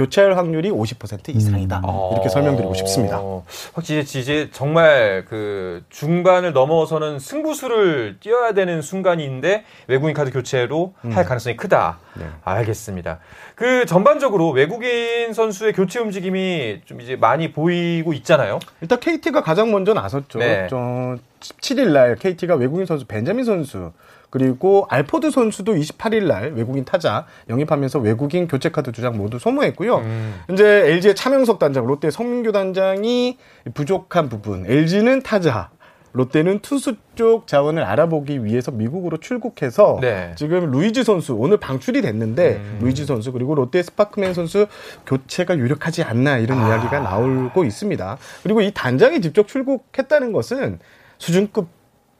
교체할 0.00 0.36
확률이 0.38 0.70
50% 0.70 1.34
이상이다. 1.36 1.82
음. 1.84 2.12
이렇게 2.12 2.30
설명드리고 2.30 2.72
싶습니다. 2.72 3.18
어, 3.20 3.44
확실히 3.74 4.00
이제 4.00 4.48
정말 4.50 5.26
그 5.28 5.82
중반을 5.90 6.54
넘어서는 6.54 7.18
승부수를 7.18 8.16
뛰어야 8.20 8.54
되는 8.54 8.80
순간인데 8.80 9.64
외국인 9.88 10.14
카드 10.14 10.30
교체로 10.30 10.94
음. 11.04 11.10
할 11.10 11.26
가능성이 11.26 11.56
크다. 11.56 11.98
네. 12.14 12.24
알겠습니다. 12.44 13.18
그 13.54 13.84
전반적으로 13.84 14.50
외국인 14.50 15.34
선수의 15.34 15.74
교체 15.74 15.98
움직임이 15.98 16.80
좀 16.86 17.02
이제 17.02 17.16
많이 17.16 17.52
보이고 17.52 18.14
있잖아요. 18.14 18.58
일단 18.80 18.98
KT가 18.98 19.42
가장 19.42 19.70
먼저 19.70 19.92
나섰죠. 19.92 20.38
네. 20.38 20.66
17일 20.70 21.92
날 21.92 22.16
KT가 22.16 22.54
외국인 22.54 22.86
선수 22.86 23.06
벤자민 23.06 23.44
선수 23.44 23.92
그리고 24.30 24.86
알포드 24.88 25.30
선수도 25.30 25.74
28일 25.74 26.24
날 26.26 26.52
외국인 26.54 26.84
타자 26.84 27.26
영입하면서 27.48 27.98
외국인 27.98 28.46
교체 28.48 28.68
카드 28.70 28.92
두 28.92 29.00
장 29.02 29.16
모두 29.16 29.38
소모했고요. 29.38 29.96
음. 29.98 30.34
이제 30.52 30.64
LG의 30.64 31.14
차명석 31.14 31.58
단장, 31.58 31.86
롯데 31.86 32.10
성민규 32.10 32.52
단장이 32.52 33.38
부족한 33.74 34.28
부분, 34.28 34.64
LG는 34.66 35.22
타자, 35.22 35.70
롯데는 36.12 36.58
투수 36.58 36.96
쪽 37.14 37.46
자원을 37.46 37.84
알아보기 37.84 38.44
위해서 38.44 38.72
미국으로 38.72 39.18
출국해서 39.18 39.98
네. 40.00 40.32
지금 40.36 40.70
루이즈 40.70 41.04
선수 41.04 41.34
오늘 41.34 41.56
방출이 41.56 42.02
됐는데 42.02 42.56
음. 42.56 42.78
루이즈 42.82 43.06
선수 43.06 43.30
그리고 43.32 43.54
롯데 43.54 43.82
스파크맨 43.82 44.34
선수 44.34 44.66
교체가 45.06 45.56
유력하지 45.56 46.02
않나 46.02 46.38
이런 46.38 46.58
아. 46.58 46.68
이야기가 46.68 46.98
나오고 47.00 47.64
있습니다. 47.64 48.18
그리고 48.42 48.60
이 48.60 48.72
단장이 48.74 49.20
직접 49.20 49.46
출국했다는 49.46 50.32
것은 50.32 50.78
수준급 51.18 51.68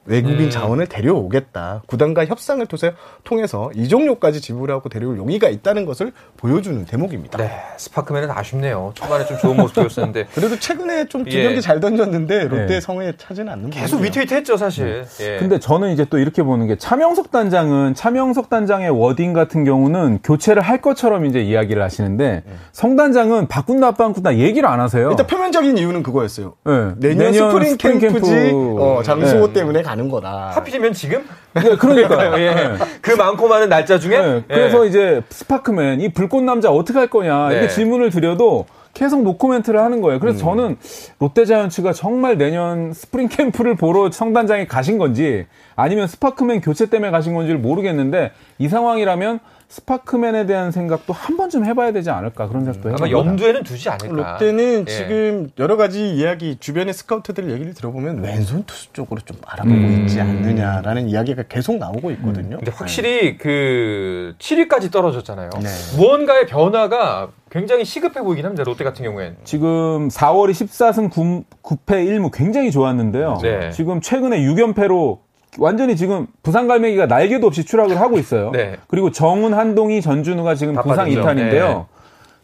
외국인 0.04 0.46
음. 0.46 0.50
자원을 0.50 0.86
데려오겠다. 0.86 1.82
구단과 1.86 2.26
협상을 2.26 2.66
통해서 3.24 3.70
이적료까지 3.74 4.40
지불하고 4.40 4.88
데려올 4.88 5.18
용의가 5.18 5.48
있다는 5.48 5.84
것을 5.84 6.12
보여주는 6.36 6.84
대목입니다. 6.84 7.38
네, 7.38 7.50
스파크맨은 7.76 8.30
아쉽네요. 8.30 8.92
초반에 8.94 9.26
좀 9.26 9.38
좋은 9.38 9.56
모습 9.56 9.74
보였었는데. 9.76 10.26
그래도 10.34 10.58
최근에 10.58 11.06
좀 11.06 11.21
두 11.21 11.30
경기 11.30 11.56
예. 11.56 11.60
잘 11.60 11.80
던졌는데 11.80 12.48
롯데 12.48 12.66
네. 12.66 12.80
성에 12.80 13.12
차지는 13.16 13.52
않는 13.52 13.70
계속 13.70 14.00
위태위태했죠, 14.00 14.56
사실. 14.56 15.04
네. 15.18 15.34
예. 15.34 15.38
근데 15.38 15.58
저는 15.58 15.92
이제 15.92 16.04
또 16.08 16.18
이렇게 16.18 16.42
보는 16.42 16.66
게 16.66 16.76
차명석 16.76 17.30
단장은 17.30 17.94
차명석 17.94 18.48
단장의 18.48 18.90
wording 18.90 19.32
같은 19.32 19.64
경우는 19.64 20.20
교체를 20.24 20.62
할 20.62 20.80
것처럼 20.80 21.26
이제 21.26 21.40
이야기를 21.40 21.82
하시는데 21.82 22.42
네. 22.46 22.52
성 22.72 22.96
단장은 22.96 23.48
바꾼다 23.48 23.88
안 23.88 23.94
바꾼다 23.94 24.36
얘기를 24.38 24.68
안 24.68 24.80
하세요. 24.80 25.10
일단 25.10 25.26
표면적인 25.26 25.76
이유는 25.78 26.02
그거였어요. 26.02 26.54
네. 26.64 26.72
내년, 26.96 27.32
내년 27.32 27.50
스프링, 27.50 27.70
스프링 27.72 27.98
캠프지 27.98 28.30
캠프. 28.30 28.76
어, 28.80 29.02
장수호 29.02 29.48
네. 29.48 29.52
때문에 29.52 29.82
가는 29.90 30.08
거다. 30.08 30.50
하필이면 30.54 30.92
지금? 30.92 31.24
네, 31.52 31.62
그러니까요. 31.76 32.40
예. 32.40 32.54
네. 32.54 32.74
그 33.00 33.10
많고 33.12 33.48
많은 33.48 33.68
날짜 33.68 33.98
중에? 33.98 34.18
네, 34.18 34.42
그래서 34.46 34.84
예. 34.84 34.88
이제 34.88 35.22
스파크맨, 35.30 36.00
이 36.00 36.12
불꽃 36.12 36.42
남자 36.44 36.70
어떻게 36.70 36.98
할 36.98 37.08
거냐, 37.08 37.48
네. 37.48 37.54
이렇게 37.56 37.68
질문을 37.68 38.10
드려도 38.10 38.66
계속 38.94 39.22
노코멘트를 39.22 39.80
하는 39.80 40.00
거예요. 40.00 40.20
그래서 40.20 40.38
음. 40.38 40.56
저는 40.56 40.76
롯데자이언츠가 41.18 41.92
정말 41.92 42.38
내년 42.38 42.92
스프링 42.92 43.28
캠프를 43.28 43.74
보러 43.76 44.10
성 44.10 44.32
단장이 44.32 44.66
가신 44.66 44.98
건지 44.98 45.46
아니면 45.76 46.06
스파크맨 46.06 46.60
교체 46.60 46.86
때문에 46.86 47.10
가신 47.10 47.34
건지를 47.34 47.60
모르겠는데 47.60 48.32
이 48.58 48.68
상황이라면 48.68 49.38
스파크맨에 49.70 50.46
대한 50.46 50.72
생각도 50.72 51.12
한 51.12 51.36
번쯤 51.36 51.64
해봐야 51.64 51.92
되지 51.92 52.10
않을까 52.10 52.48
그런 52.48 52.64
생각도 52.64 52.88
해요. 52.88 52.96
아마 52.98 53.08
염두에는 53.08 53.62
두지 53.62 53.88
않을까. 53.88 54.32
롯데는 54.32 54.84
예. 54.88 54.92
지금 54.92 55.50
여러 55.60 55.76
가지 55.76 56.12
이야기 56.12 56.56
주변의 56.58 56.92
스카우트들 56.92 57.52
얘기를 57.52 57.72
들어보면 57.72 58.20
왼손 58.20 58.64
투수 58.64 58.92
쪽으로 58.92 59.20
좀 59.20 59.36
알아보고 59.46 59.76
음. 59.76 60.02
있지 60.02 60.20
않느냐라는 60.20 61.08
이야기가 61.08 61.44
계속 61.44 61.78
나오고 61.78 62.10
있거든요. 62.12 62.56
근데 62.56 62.72
확실히 62.72 63.20
네. 63.20 63.36
그 63.36 64.34
7위까지 64.40 64.90
떨어졌잖아요. 64.90 65.50
네. 65.62 65.68
무언가의 65.96 66.46
변화가 66.46 67.28
굉장히 67.48 67.84
시급해 67.84 68.22
보이긴 68.22 68.44
합니다. 68.44 68.64
롯데 68.64 68.82
같은 68.82 69.04
경우엔. 69.04 69.36
지금 69.44 70.08
4월에 70.08 70.50
14승 70.50 71.12
9, 71.12 71.44
9패 71.62 72.06
1무 72.08 72.32
굉장히 72.32 72.72
좋았는데요. 72.72 73.38
네. 73.40 73.70
지금 73.70 74.00
최근에 74.00 74.40
6연패로 74.40 75.18
완전히 75.58 75.96
지금 75.96 76.26
부상 76.42 76.68
갈매기가 76.68 77.06
날개도 77.06 77.46
없이 77.46 77.64
추락을 77.64 78.00
하고 78.00 78.18
있어요. 78.18 78.50
네. 78.52 78.76
그리고 78.86 79.10
정은 79.10 79.52
한동희 79.54 80.00
전준우가 80.00 80.54
지금 80.54 80.74
부상 80.76 81.10
이탄인데요. 81.10 81.68
네. 81.68 81.84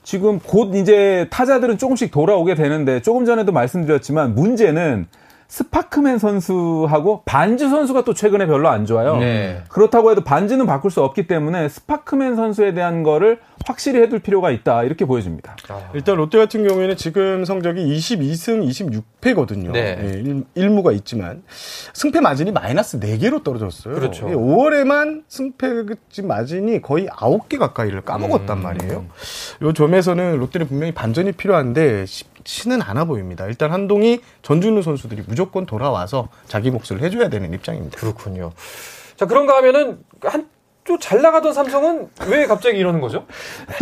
지금 0.02 0.38
곧 0.38 0.74
이제 0.76 1.26
타자들은 1.30 1.78
조금씩 1.78 2.10
돌아오게 2.10 2.54
되는데 2.54 3.00
조금 3.02 3.24
전에도 3.24 3.52
말씀드렸지만 3.52 4.34
문제는 4.34 5.06
스파크맨 5.48 6.18
선수하고 6.18 7.22
반즈 7.24 7.68
선수가 7.68 8.04
또 8.04 8.14
최근에 8.14 8.46
별로 8.46 8.68
안 8.68 8.84
좋아요. 8.84 9.16
네. 9.16 9.62
그렇다고 9.68 10.10
해도 10.10 10.24
반즈는 10.24 10.66
바꿀 10.66 10.90
수 10.90 11.02
없기 11.02 11.26
때문에 11.26 11.68
스파크맨 11.68 12.36
선수에 12.36 12.74
대한 12.74 13.02
거를 13.02 13.38
확실히 13.64 14.00
해둘 14.00 14.18
필요가 14.20 14.50
있다 14.50 14.82
이렇게 14.84 15.04
보여집니다. 15.04 15.56
아. 15.68 15.90
일단 15.94 16.16
롯데 16.16 16.38
같은 16.38 16.66
경우에는 16.66 16.96
지금 16.96 17.44
성적이 17.44 17.84
22승 17.96 18.68
26패거든요. 19.20 19.72
네. 19.72 19.96
네, 19.96 20.42
1, 20.54 20.70
무가 20.70 20.92
있지만 20.92 21.42
승패 21.92 22.20
마진이 22.20 22.50
마이너스 22.50 22.98
4개로 22.98 23.42
떨어졌어요. 23.42 23.94
그렇죠. 23.94 24.26
5월에만 24.26 25.22
승패 25.28 25.68
마진이 26.24 26.82
거의 26.82 27.06
9개 27.06 27.58
가까이를 27.58 28.02
까먹었단 28.02 28.58
음. 28.58 28.62
말이에요. 28.62 29.06
요 29.62 29.72
점에서는 29.72 30.38
롯데는 30.38 30.66
분명히 30.68 30.92
반전이 30.92 31.32
필요한데 31.32 32.04
쉽지는 32.46 32.80
않아 32.82 33.04
보입니다. 33.04 33.46
일단 33.46 33.72
한동희 33.72 34.20
전준우 34.42 34.82
선수들이 34.82 35.24
무조건 35.26 35.66
돌아와서 35.66 36.28
자기 36.46 36.70
몫을 36.70 37.02
해줘야 37.02 37.28
되는 37.28 37.52
입장입니다. 37.52 37.98
그렇군요. 37.98 38.52
자 39.16 39.26
그런가 39.26 39.56
하면은 39.56 39.98
한 40.22 40.48
또 40.86 40.96
잘 40.98 41.20
나가던 41.20 41.52
삼성은 41.52 42.08
왜 42.28 42.46
갑자기 42.46 42.78
이러는 42.78 43.00
거죠? 43.00 43.24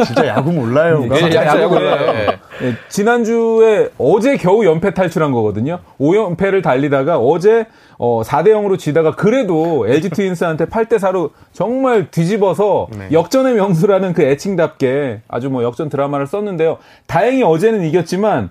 진짜 0.05 0.27
야구 0.27 0.53
몰라요. 0.53 1.01
네, 1.07 1.19
진짜 1.19 1.47
야구 1.47 1.75
몰라요. 1.75 2.13
네. 2.13 2.27
네, 2.61 2.75
지난주에 2.89 3.91
어제 3.99 4.37
겨우 4.37 4.65
연패 4.65 4.95
탈출한 4.95 5.33
거거든요. 5.33 5.79
5연패를 6.01 6.63
달리다가 6.63 7.19
어제 7.19 7.67
어, 7.99 8.23
4대 8.23 8.49
0으로 8.49 8.79
지다가 8.79 9.15
그래도 9.15 9.87
LG 9.89 10.11
트윈스한테 10.11 10.67
8대 10.67 10.99
4로 10.99 11.31
정말 11.53 12.11
뒤집어서 12.11 12.89
네. 12.97 13.09
역전의 13.13 13.55
명수라는 13.55 14.13
그 14.15 14.23
애칭답게 14.23 15.23
아주 15.29 15.51
뭐 15.51 15.63
역전 15.63 15.89
드라마를 15.89 16.27
썼는데요. 16.27 16.79
다행히 17.07 17.43
어제는 17.43 17.85
이겼지만 17.85 18.51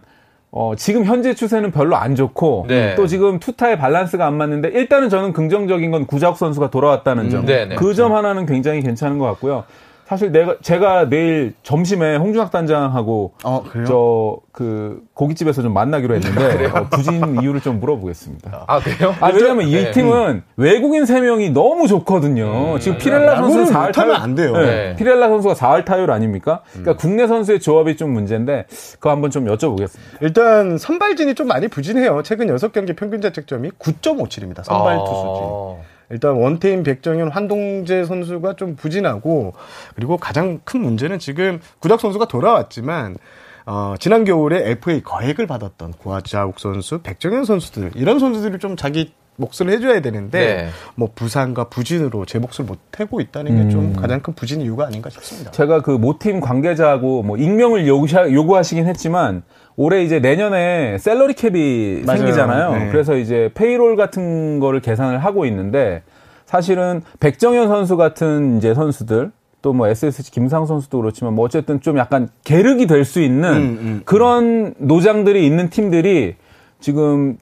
어, 0.56 0.76
지금 0.78 1.04
현재 1.04 1.34
추세는 1.34 1.72
별로 1.72 1.96
안 1.96 2.16
좋고 2.16 2.66
네. 2.70 2.94
또 2.94 3.08
지금 3.08 3.40
투타의 3.40 3.80
밸런스가 3.80 4.28
안 4.28 4.36
맞는데 4.36 4.70
일단은 4.70 5.10
저는 5.10 5.34
긍정적인 5.34 5.90
건 5.90 6.06
구자욱 6.06 6.38
선수가 6.38 6.70
돌아왔다는 6.70 7.32
점. 7.32 7.40
음, 7.42 7.46
그점 7.76 8.14
하나는 8.14 8.46
굉장히 8.46 8.82
괜찮은 8.82 9.18
것 9.18 9.26
같고요. 9.26 9.64
사실 10.13 10.32
내가 10.32 10.58
제가 10.62 11.10
내일 11.10 11.55
점심에 11.63 12.17
홍준학 12.17 12.51
단장하고 12.51 13.34
어, 13.43 13.63
저그 13.88 15.01
고깃집에서 15.15 15.63
좀 15.63 15.74
만나기로 15.74 16.13
했는데 16.13 16.65
어, 16.67 16.88
부진 16.91 17.41
이유를 17.41 17.62
좀 17.62 17.79
물어보겠습니다. 17.79 18.65
아 18.67 18.79
그래요? 18.79 19.15
아 19.20 19.32
왜냐면 19.34 19.67
이 19.67 19.72
네. 19.72 19.91
팀은 19.91 20.29
음. 20.29 20.43
외국인 20.55 21.08
3 21.08 21.24
명이 21.24 21.50
너무 21.50 21.88
좋거든요. 21.88 22.75
음, 22.75 22.79
지금 22.79 23.00
피렐라 23.00 23.38
선수 23.38 23.74
4할 23.74 23.91
타율 23.91 24.13
안 24.13 24.36
돼요. 24.36 24.53
네. 24.53 24.65
네. 24.65 24.96
피렐라 24.98 25.29
선수가 25.29 25.55
4할 25.55 25.84
타율 25.84 26.12
아닙니까? 26.12 26.62
그러니까 26.74 26.91
음. 26.91 26.98
국내 26.98 27.25
선수의 27.25 27.60
조합이 27.60 27.98
좀 27.98 28.12
문제인데 28.12 28.67
그거 28.93 29.10
한번 29.10 29.32
좀 29.32 29.46
여쭤보겠습니다. 29.46 29.98
일단 30.22 30.77
선발진이 30.77 31.34
좀 31.34 31.48
많이 31.48 31.67
부진해요. 31.67 32.22
최근 32.22 32.55
6경기 32.55 32.96
평균 32.96 33.20
자책점이 33.20 33.72
9.57입니다. 33.79 34.63
선발 34.63 34.96
아. 34.96 35.03
투수진. 35.03 35.93
일단 36.10 36.34
원태인, 36.34 36.84
백정현, 36.84 37.30
환동재 37.30 38.06
선수가 38.06 38.56
좀 38.56 38.76
부진하고 38.76 39.54
그리고 39.96 40.18
가장 40.18 40.60
큰 40.64 40.82
문제는 40.82 41.20
지금 41.20 41.60
구작 41.80 42.00
선수가 42.00 42.28
돌아왔지만 42.28 43.18
어, 43.66 43.96
지난 44.00 44.26
겨울에 44.26 44.72
FA 44.72 45.02
거액을 45.02 45.48
받았던 45.48 45.94
구하자욱 45.94 46.60
선수, 46.60 47.00
백정현 47.02 47.46
선수들 47.46 47.92
이런 47.96 48.20
선수들이 48.20 48.60
좀 48.60 48.76
자기 48.76 49.14
몫을 49.36 49.72
해줘야 49.72 50.02
되는데 50.02 50.40
네. 50.40 50.70
뭐 50.96 51.10
부상과 51.14 51.70
부진으로 51.70 52.26
제 52.26 52.40
몫을 52.40 52.66
못 52.66 52.78
하고 52.98 53.20
있다는 53.20 53.68
게좀 53.68 53.80
음. 53.80 53.96
가장 53.96 54.22
큰 54.22 54.34
부진 54.34 54.62
이유가 54.62 54.86
아닌가 54.86 55.10
싶습니다. 55.10 55.52
제가 55.52 55.82
그 55.82 55.92
모팀 55.92 56.40
관계자하고 56.40 57.24
뭐 57.24 57.38
익명을 57.38 57.88
요구하, 57.88 58.32
요구하시긴 58.32 58.86
했지만 58.88 59.44
올해 59.75 60.03
이제 60.03 60.20
내년에 60.20 60.98
셀러리 61.00 61.34
캡이 61.34 62.03
맞아요. 62.06 62.18
생기잖아요. 62.20 62.72
네. 62.77 62.89
그래서 62.92 63.15
이제 63.18 63.50
페이롤 63.56 63.96
같은 63.96 64.60
거를 64.60 64.80
계산을 64.82 65.20
하고 65.20 65.46
있는데 65.46 66.03
사실은 66.46 67.01
백정현 67.20 67.68
선수 67.68 67.98
같은 67.98 68.58
이제 68.58 68.74
선수들 68.74 69.32
또 69.62 69.74
뭐 69.74 69.88
SSG 69.88 70.32
김상 70.32 70.65
선수도 70.65 71.00
그렇지만 71.00 71.34
뭐 71.34 71.46
어쨌든 71.46 71.80
좀 71.80 71.98
약간 71.98 72.27
계륵이 72.44 72.86
될 72.86 73.06
수 73.06 73.22
있는 73.22 73.50
음, 73.53 73.77
음, 73.82 74.01
그런 74.06 74.74
노장들이 74.77 75.46
있는 75.46 75.70
팀들이 75.70 76.36
지금 76.82 77.38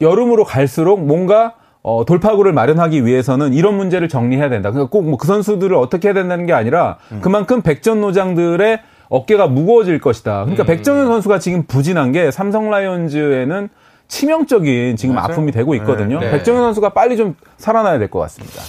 여름으로 0.00 0.42
갈수록 0.44 0.98
뭔가 1.00 1.54
어, 1.82 2.04
돌파구를 2.04 2.52
마련하기 2.52 3.06
위해서는 3.06 3.52
이런 3.54 3.76
문제를 3.76 4.08
정리해야 4.08 4.48
된다. 4.48 4.70
그러니까 4.72 4.90
꼭 4.90 5.04
뭐 5.04 5.16
그 5.16 5.26
선수들을 5.28 5.76
어떻게 5.76 6.08
해야 6.08 6.14
된다는 6.14 6.44
게 6.46 6.52
아니라 6.52 6.96
그만큼 7.20 7.62
백전 7.62 8.00
노장들의 8.00 8.80
어깨가 9.14 9.46
무거워질 9.46 10.00
것이다. 10.00 10.40
그러니까 10.42 10.64
백정현 10.64 11.06
선수가 11.06 11.38
지금 11.38 11.64
부진한 11.66 12.12
게 12.12 12.30
삼성 12.30 12.70
라이온즈에는 12.70 13.68
치명적인 14.08 14.96
지금 14.96 15.14
맞아요. 15.14 15.32
아픔이 15.32 15.52
되고 15.52 15.74
있거든요. 15.76 16.20
네. 16.20 16.30
백정현 16.30 16.62
선수가 16.62 16.90
빨리 16.90 17.16
좀 17.16 17.36
살아나야 17.56 17.98
될 17.98 18.08
것 18.08 18.18
같습니다. 18.20 18.62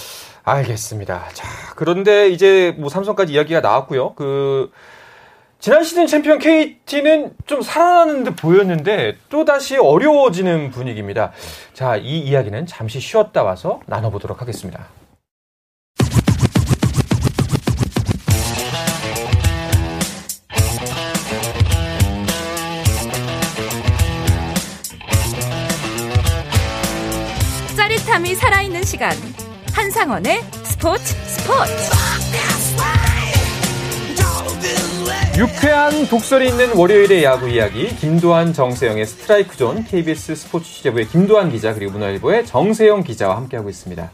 알겠습니다. 0.43 1.23
자, 1.33 1.47
그런데 1.75 2.29
이제 2.29 2.75
뭐 2.77 2.89
삼성까지 2.89 3.33
이야기가 3.33 3.61
나왔고요. 3.61 4.13
그 4.13 4.69
지난 5.59 5.83
시즌 5.83 6.05
챔피언 6.05 6.37
KT는 6.37 7.31
좀 7.47 7.63
살아나는 7.63 8.23
듯 8.23 8.35
보였는데 8.35 9.15
또 9.29 9.45
다시 9.45 9.77
어려워지는 9.77 10.69
분위기입니다. 10.69 11.31
자, 11.73 11.95
이 11.95 12.19
이야기는 12.19 12.67
잠시 12.67 12.99
쉬었다 12.99 13.41
와서 13.41 13.79
나눠보도록 13.87 14.41
하겠습니다. 14.41 14.85
짜릿함이 28.05 28.35
살아있는 28.35 28.83
시간 28.83 29.11
한상원의 29.73 30.41
스포츠 30.63 31.13
스포츠 31.25 31.71
유쾌한 35.37 36.07
독설이 36.07 36.47
있는 36.47 36.75
월요일의 36.75 37.23
야구 37.23 37.49
이야기 37.49 37.87
김도한 37.95 38.53
정세영의 38.53 39.05
스트라이크 39.05 39.57
존 39.57 39.83
KBS 39.83 40.35
스포츠 40.35 40.65
취재부의 40.71 41.07
김도한 41.07 41.51
기자 41.51 41.73
그리고 41.73 41.93
문화일보의 41.93 42.45
정세영 42.45 43.03
기자와 43.03 43.37
함께하고 43.37 43.69
있습니다. 43.69 44.11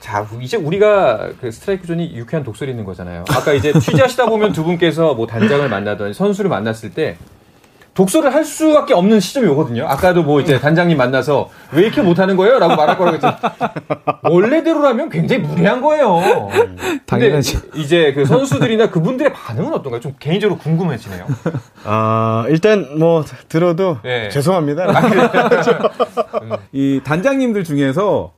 자 0.00 0.28
이제 0.42 0.56
우리가 0.56 1.30
그 1.40 1.50
스트라이크 1.50 1.86
존이 1.86 2.14
유쾌한 2.16 2.44
독설이 2.44 2.70
있는 2.70 2.84
거잖아요. 2.84 3.24
아까 3.28 3.52
이제 3.52 3.72
취재하시다 3.78 4.26
보면 4.26 4.52
두 4.52 4.64
분께서 4.64 5.14
뭐 5.14 5.26
단장을 5.26 5.66
만나던 5.68 6.12
선수를 6.12 6.50
만났을 6.50 6.92
때 6.92 7.16
독설을 7.94 8.32
할 8.32 8.44
수밖에 8.44 8.94
없는 8.94 9.20
시점이 9.20 9.46
오거든요. 9.48 9.86
아까도 9.86 10.22
뭐 10.22 10.40
이제 10.40 10.58
단장님 10.60 10.96
만나서 10.96 11.50
왜 11.72 11.82
이렇게 11.82 12.02
못하는 12.02 12.36
거예요? 12.36 12.58
라고 12.58 12.76
말할 12.76 12.96
거라고 12.96 13.16
했더니 13.16 13.34
원래대로라면 14.22 15.10
굉장히 15.10 15.42
무례한 15.42 15.80
거예요. 15.80 16.48
당연하죠. 17.06 17.58
이제 17.74 18.12
그 18.12 18.24
선수들이나 18.24 18.90
그분들의 18.90 19.32
반응은 19.32 19.74
어떤가요? 19.74 20.00
좀 20.00 20.14
개인적으로 20.18 20.58
궁금해지네요. 20.58 21.26
아, 21.84 22.46
일단 22.48 22.98
뭐 22.98 23.24
들어도 23.48 23.98
네. 24.04 24.28
죄송합니다. 24.28 24.86
이 26.72 27.00
단장님들 27.04 27.64
중에서 27.64 28.32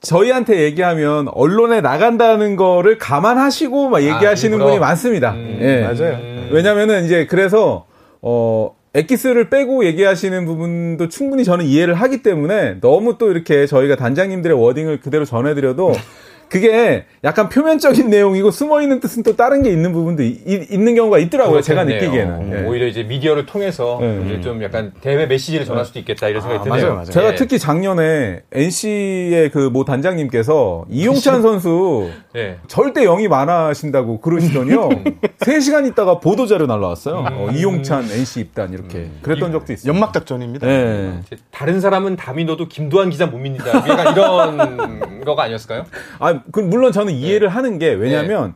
저희한테 0.00 0.62
얘기하면 0.62 1.28
언론에 1.28 1.82
나간다는 1.82 2.56
거를 2.56 2.96
감안하시고 2.96 3.90
막 3.90 4.02
얘기하시는 4.02 4.52
일부러? 4.52 4.64
분이 4.70 4.78
많습니다. 4.78 5.32
음, 5.32 5.58
예. 5.60 5.82
맞아요. 5.82 6.18
왜냐면은 6.50 7.04
이제 7.04 7.26
그래서 7.26 7.84
어 8.22 8.74
엑기스를 8.94 9.50
빼고 9.50 9.84
얘기하시는 9.84 10.44
부분도 10.46 11.08
충분히 11.08 11.44
저는 11.44 11.64
이해를 11.64 11.94
하기 11.94 12.22
때문에 12.22 12.80
너무 12.80 13.18
또 13.18 13.30
이렇게 13.30 13.66
저희가 13.66 13.96
단장님들의 13.96 14.60
워딩을 14.60 15.00
그대로 15.00 15.24
전해드려도 15.24 15.92
그게 16.50 17.04
약간 17.24 17.48
표면적인 17.48 18.10
내용이고 18.10 18.50
숨어 18.50 18.82
있는 18.82 18.98
뜻은 19.00 19.22
또 19.22 19.36
다른 19.36 19.62
게 19.62 19.70
있는 19.70 19.92
부분도 19.92 20.22
이- 20.24 20.40
이- 20.46 20.66
있는 20.70 20.94
경우가 20.96 21.18
있더라고요. 21.18 21.60
제가 21.62 21.84
그렇겠네요. 21.84 22.10
느끼기에는. 22.10 22.64
예. 22.64 22.68
오히려 22.68 22.86
이제 22.88 23.04
미디어를 23.04 23.46
통해서 23.46 23.98
네. 24.00 24.22
이제 24.26 24.40
좀 24.40 24.62
약간 24.62 24.92
대외 25.00 25.26
메시지를 25.26 25.64
전할 25.64 25.84
수도 25.84 26.00
있겠다 26.00 26.28
이런 26.28 26.42
생각이 26.42 26.60
아, 26.60 26.64
드네요. 26.64 26.82
맞아요, 26.82 26.94
맞아요. 26.96 27.10
제가 27.10 27.32
예. 27.32 27.34
특히 27.36 27.58
작년에 27.58 28.40
NC의 28.52 29.50
그 29.50 29.70
모 29.70 29.84
단장님께서 29.84 30.86
이용찬 30.90 31.42
선수 31.42 32.10
예. 32.34 32.58
절대 32.66 33.04
영입 33.04 33.32
안 33.32 33.48
하신다고 33.48 34.20
그러시더니요. 34.20 34.88
3시간 35.38 35.86
있다가 35.86 36.18
보도자료 36.18 36.66
날라왔어요. 36.66 37.24
어, 37.30 37.48
이용찬 37.52 38.04
NC 38.10 38.40
입단 38.40 38.72
이렇게. 38.72 39.08
그랬던 39.22 39.52
적도 39.52 39.72
있어요. 39.72 39.92
연막 39.92 40.12
작전입니다. 40.12 40.66
네. 40.66 41.20
다른 41.52 41.80
사람은 41.80 42.16
다 42.16 42.32
믿어도 42.32 42.66
김도한 42.66 43.10
기자 43.10 43.26
못 43.26 43.38
믿는다. 43.38 43.88
약간 43.88 44.12
이런 44.14 45.20
거가 45.24 45.44
아니었을까요? 45.44 45.84
아, 46.18 46.39
그 46.52 46.60
물론 46.60 46.92
저는 46.92 47.12
이해를 47.12 47.48
하는 47.48 47.78
게 47.78 47.88
왜냐면 47.88 48.54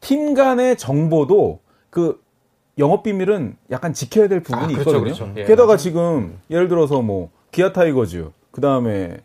팀 0.00 0.34
간의 0.34 0.76
정보도 0.76 1.60
그 1.90 2.20
영업 2.78 3.02
비밀은 3.02 3.56
약간 3.70 3.92
지켜야 3.92 4.28
될 4.28 4.42
부분이 4.42 4.74
아, 4.74 4.78
그렇죠, 4.78 4.90
있거든요. 4.90 5.02
그렇죠. 5.02 5.32
예, 5.36 5.44
게다가. 5.44 5.76
지금 5.76 6.38
예를 6.50 6.68
들어서 6.68 7.02
뭐 7.02 7.30
기아 7.52 7.72
타이거즈 7.72 8.30
그 8.50 8.60
다음에 8.60 9.18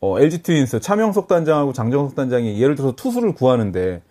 어, 0.00 0.18
LG 0.18 0.42
트윈스 0.42 0.80
차명석 0.80 1.28
단장하고 1.28 1.72
장정석 1.72 2.14
단장이 2.14 2.60
예를 2.60 2.74
들어서 2.74 2.94
투수를 2.94 3.34
구하는데 3.34 4.02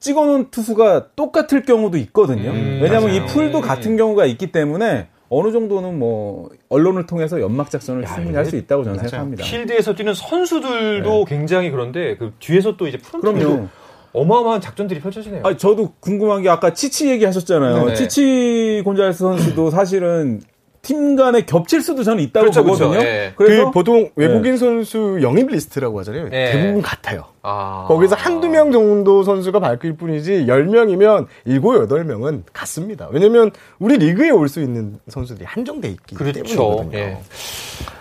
찍어놓은 0.00 0.50
투수가 0.50 1.10
똑같을 1.16 1.62
경우도 1.62 1.96
있거든요. 1.98 2.50
음, 2.50 2.80
왜냐하면 2.82 3.10
맞아요. 3.10 3.24
이 3.24 3.26
풀도 3.26 3.60
같은 3.60 3.96
경우가 3.96 4.26
있기 4.26 4.52
때문에 4.52 5.08
어느 5.36 5.50
정도는 5.52 5.98
뭐 5.98 6.48
언론을 6.68 7.06
통해서 7.06 7.40
연막 7.40 7.70
작전을 7.70 8.04
충분히 8.06 8.36
할 8.36 8.44
수 8.44 8.56
있다고 8.56 8.84
저는 8.84 8.96
맞아요. 8.98 9.08
생각합니다. 9.08 9.44
필드에서 9.44 9.94
뛰는 9.94 10.14
선수들도 10.14 11.24
굉장히 11.24 11.70
그런데 11.70 12.16
그 12.16 12.32
뒤에서 12.38 12.76
또 12.76 12.86
이제 12.86 12.98
그럼요. 13.20 13.68
어마어마한 14.12 14.60
작전들이 14.60 15.00
펼쳐지네요. 15.00 15.42
아, 15.44 15.56
저도 15.56 15.92
궁금한 15.98 16.42
게 16.42 16.48
아까 16.48 16.72
치치 16.72 17.08
얘기하셨잖아요. 17.10 17.86
네. 17.86 17.94
치치 17.94 18.82
곤잘스 18.84 19.18
선수도 19.18 19.70
사실은 19.70 20.40
팀 20.84 21.16
간에 21.16 21.44
겹칠 21.44 21.82
수도 21.82 22.04
저는 22.04 22.22
있다고 22.22 22.44
그렇죠, 22.44 22.62
보거든요. 22.62 22.90
그렇죠. 22.90 23.06
예. 23.06 23.32
그래서 23.34 23.64
그 23.64 23.70
보통 23.72 24.10
외국인 24.14 24.56
선수 24.56 25.18
영입 25.22 25.48
리스트라고 25.50 25.98
하잖아요. 26.00 26.28
네. 26.28 26.52
대부분 26.52 26.80
같아요. 26.82 27.24
아. 27.42 27.86
거기서 27.88 28.14
한두 28.14 28.48
명 28.48 28.70
정도 28.70 29.22
선수가 29.24 29.58
바뀔 29.58 29.96
뿐이지 29.96 30.46
10명이면 30.46 31.26
7, 31.46 31.60
8명은 31.60 32.42
같습니다. 32.52 33.08
왜냐면 33.10 33.50
우리 33.80 33.96
리그에 33.96 34.30
올 34.30 34.48
수 34.48 34.60
있는 34.60 34.98
선수들이 35.08 35.44
한정돼 35.46 35.88
있기 35.88 36.14
그렇죠. 36.14 36.42
때문이거든요. 36.44 36.96
예. 36.98 37.18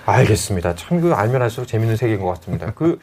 알겠습니다. 0.05 0.75
참 0.75 1.01
그 1.01 1.13
알면 1.13 1.41
할수록 1.41 1.65
재밌는 1.65 1.95
세계인 1.95 2.19
것 2.21 2.27
같습니다. 2.35 2.71
그 2.75 2.99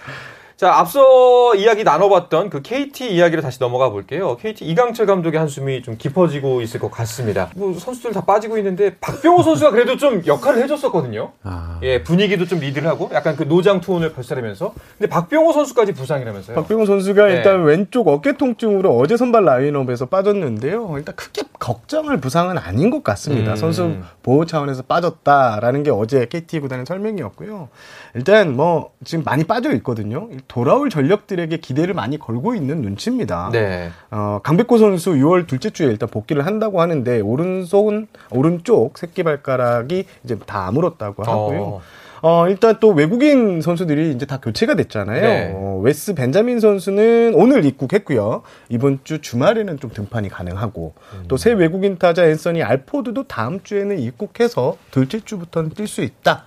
자, 0.60 0.74
앞서 0.74 1.54
이야기 1.54 1.84
나눠봤던 1.84 2.50
그 2.50 2.60
KT 2.60 3.14
이야기로 3.14 3.40
다시 3.40 3.58
넘어가 3.60 3.88
볼게요. 3.88 4.36
KT 4.36 4.66
이강철 4.66 5.06
감독의 5.06 5.40
한숨이 5.40 5.80
좀 5.80 5.96
깊어지고 5.96 6.60
있을 6.60 6.78
것 6.78 6.90
같습니다. 6.90 7.48
뭐 7.56 7.72
선수들 7.72 8.12
다 8.12 8.26
빠지고 8.26 8.58
있는데 8.58 8.94
박병호 9.00 9.42
선수가 9.42 9.70
그래도 9.70 9.96
좀 9.96 10.22
역할을 10.26 10.62
해줬었거든요. 10.62 11.32
아. 11.44 11.80
예, 11.82 12.02
분위기도 12.02 12.44
좀 12.44 12.58
리드를 12.58 12.86
하고 12.88 13.08
약간 13.14 13.36
그 13.36 13.44
노장 13.44 13.80
투혼을 13.80 14.12
발산하면서. 14.12 14.74
근데 14.98 15.08
박병호 15.08 15.50
선수까지 15.54 15.92
부상이라면서요. 15.92 16.56
박병호 16.56 16.84
선수가 16.84 17.26
네. 17.28 17.36
일단 17.36 17.64
왼쪽 17.64 18.08
어깨 18.08 18.34
통증으로 18.34 18.98
어제 18.98 19.16
선발 19.16 19.46
라인업에서 19.46 20.10
빠졌는데요. 20.10 20.92
일단 20.98 21.16
크게 21.16 21.40
걱정할 21.58 22.20
부상은 22.20 22.58
아닌 22.58 22.90
것 22.90 23.02
같습니다. 23.02 23.52
음. 23.52 23.56
선수 23.56 23.96
보호 24.22 24.44
차원에서 24.44 24.82
빠졌다라는 24.82 25.84
게 25.84 25.90
어제 25.90 26.26
KT 26.26 26.60
구단의 26.60 26.84
설명이었고요. 26.84 27.70
일단 28.14 28.56
뭐 28.56 28.92
지금 29.04 29.24
많이 29.24 29.44
빠져 29.44 29.72
있거든요. 29.76 30.28
돌아올 30.48 30.90
전력들에게 30.90 31.56
기대를 31.58 31.94
많이 31.94 32.18
걸고 32.18 32.54
있는 32.54 32.82
눈치입니다. 32.82 33.50
네. 33.52 33.90
어, 34.10 34.40
강백호 34.42 34.78
선수 34.78 35.12
6월 35.12 35.46
둘째 35.46 35.70
주에 35.70 35.86
일단 35.86 36.08
복귀를 36.08 36.46
한다고 36.46 36.80
하는데 36.80 37.20
오른손 37.20 38.08
오른쪽 38.30 38.98
새끼 38.98 39.22
발가락이 39.22 40.04
이제 40.24 40.38
다 40.46 40.66
아물었다고 40.66 41.22
하고요. 41.22 41.62
어. 41.62 41.80
어, 42.22 42.48
일단 42.48 42.76
또 42.80 42.90
외국인 42.90 43.62
선수들이 43.62 44.12
이제 44.12 44.26
다 44.26 44.38
교체가 44.38 44.74
됐잖아요. 44.74 45.20
네. 45.20 45.52
어, 45.54 45.80
웨스 45.82 46.14
벤자민 46.14 46.60
선수는 46.60 47.32
오늘 47.34 47.64
입국했고요. 47.64 48.42
이번 48.68 49.00
주 49.04 49.20
주말에는 49.20 49.78
좀 49.80 49.90
등판이 49.90 50.28
가능하고 50.28 50.92
음. 51.14 51.24
또새 51.28 51.52
외국인 51.52 51.98
타자 51.98 52.26
앤서니 52.26 52.62
알포드도 52.62 53.26
다음 53.26 53.62
주에는 53.62 53.98
입국해서 53.98 54.76
둘째 54.90 55.20
주부터는 55.20 55.70
뛸 55.70 55.86
수 55.86 56.02
있다. 56.02 56.44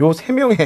요 0.00 0.12
세 0.12 0.32
명의 0.32 0.56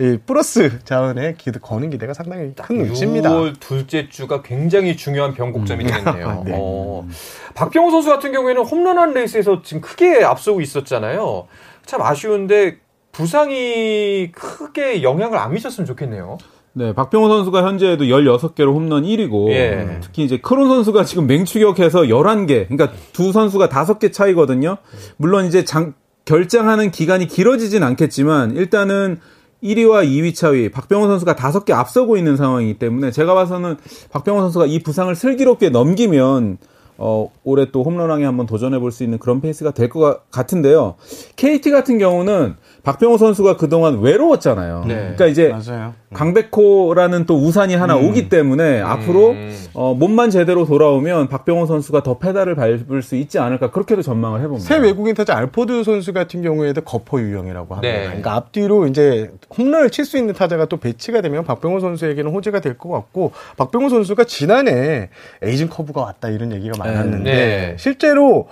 이 0.00 0.16
플러스 0.24 0.82
자원에 0.84 1.34
기대, 1.36 1.58
거는 1.58 1.90
기대가 1.90 2.14
상당히 2.14 2.52
큰 2.54 2.78
눈치입니다. 2.78 3.30
6월 3.30 3.58
둘째 3.58 4.08
주가 4.08 4.42
굉장히 4.42 4.96
중요한 4.96 5.34
변곡점이 5.34 5.84
되겠네요. 5.84 6.42
네. 6.46 6.52
어. 6.54 7.06
박병호 7.54 7.90
선수 7.90 8.08
같은 8.08 8.30
경우에는 8.32 8.62
홈런왕 8.62 9.12
레이스에서 9.12 9.62
지금 9.62 9.80
크게 9.80 10.22
앞서고 10.24 10.60
있었잖아요. 10.60 11.48
참 11.84 12.02
아쉬운데 12.02 12.78
부상이 13.10 14.30
크게 14.32 15.02
영향을 15.02 15.38
안 15.38 15.52
미쳤으면 15.52 15.86
좋겠네요. 15.86 16.38
네, 16.74 16.92
박병호 16.94 17.28
선수가 17.28 17.64
현재도 17.64 18.04
16개로 18.04 18.72
홈런 18.74 19.02
1위고 19.02 19.50
예. 19.50 19.98
특히 20.00 20.22
이제 20.22 20.38
크론 20.38 20.68
선수가 20.68 21.02
지금 21.04 21.26
맹추격해서 21.26 22.02
11개. 22.02 22.68
그러니까 22.68 22.92
두 23.12 23.32
선수가 23.32 23.68
5개 23.68 24.12
차이거든요. 24.12 24.76
물론 25.16 25.46
이제 25.46 25.64
장, 25.64 25.94
결장하는 26.28 26.90
기간이 26.90 27.26
길어지진 27.26 27.82
않겠지만 27.82 28.54
일단은 28.54 29.18
1위와 29.62 30.04
2위 30.06 30.34
차위 30.34 30.70
박병호 30.70 31.06
선수가 31.06 31.34
다섯 31.36 31.64
개 31.64 31.72
앞서고 31.72 32.18
있는 32.18 32.36
상황이기 32.36 32.78
때문에 32.78 33.10
제가 33.12 33.32
봐서는 33.34 33.76
박병호 34.10 34.42
선수가 34.42 34.66
이 34.66 34.82
부상을 34.82 35.12
슬기롭게 35.14 35.70
넘기면 35.70 36.58
어, 36.98 37.30
올해 37.44 37.70
또 37.72 37.82
홈런왕에 37.82 38.26
한번 38.26 38.44
도전해 38.46 38.78
볼 38.78 38.92
수 38.92 39.04
있는 39.04 39.18
그런 39.18 39.40
페이스가 39.40 39.70
될 39.70 39.88
것 39.88 40.30
같은데요. 40.30 40.96
KT 41.36 41.70
같은 41.70 41.96
경우는 41.98 42.56
박병호 42.88 43.18
선수가 43.18 43.58
그동안 43.58 43.98
외로웠잖아요. 44.00 44.84
네. 44.88 44.94
그러니까 44.94 45.26
이제 45.26 45.48
맞아요. 45.48 45.92
강백호라는 46.14 47.26
또 47.26 47.36
우산이 47.36 47.74
하나 47.74 47.96
오기 47.96 48.30
때문에 48.30 48.80
앞으로 48.80 49.34
어, 49.74 49.92
몸만 49.92 50.30
제대로 50.30 50.64
돌아오면 50.64 51.28
박병호 51.28 51.66
선수가 51.66 52.02
더 52.02 52.16
페달을 52.16 52.54
밟을 52.54 53.02
수 53.02 53.16
있지 53.16 53.38
않을까 53.38 53.72
그렇게도 53.72 54.00
전망을 54.00 54.40
해봅니다. 54.40 54.66
새 54.66 54.80
외국인 54.80 55.14
타자 55.14 55.36
알포드 55.36 55.84
선수 55.84 56.14
같은 56.14 56.40
경우에도 56.40 56.80
거포 56.80 57.20
유형이라고 57.20 57.74
합니다. 57.74 57.92
네. 57.94 58.04
그러니까 58.06 58.32
앞뒤로 58.36 58.86
이제 58.86 59.30
홈런을 59.58 59.90
칠 59.90 60.06
수 60.06 60.16
있는 60.16 60.32
타자가 60.32 60.64
또 60.64 60.78
배치가 60.78 61.20
되면 61.20 61.44
박병호 61.44 61.80
선수에게는 61.80 62.30
호재가 62.32 62.60
될 62.60 62.78
것 62.78 62.88
같고 62.88 63.32
박병호 63.58 63.90
선수가 63.90 64.24
지난해 64.24 65.10
aging 65.42 65.68
curve가 65.68 66.00
왔다 66.00 66.30
이런 66.30 66.52
얘기가 66.52 66.78
많았는데 66.78 67.30
네. 67.30 67.76
실제로 67.78 68.48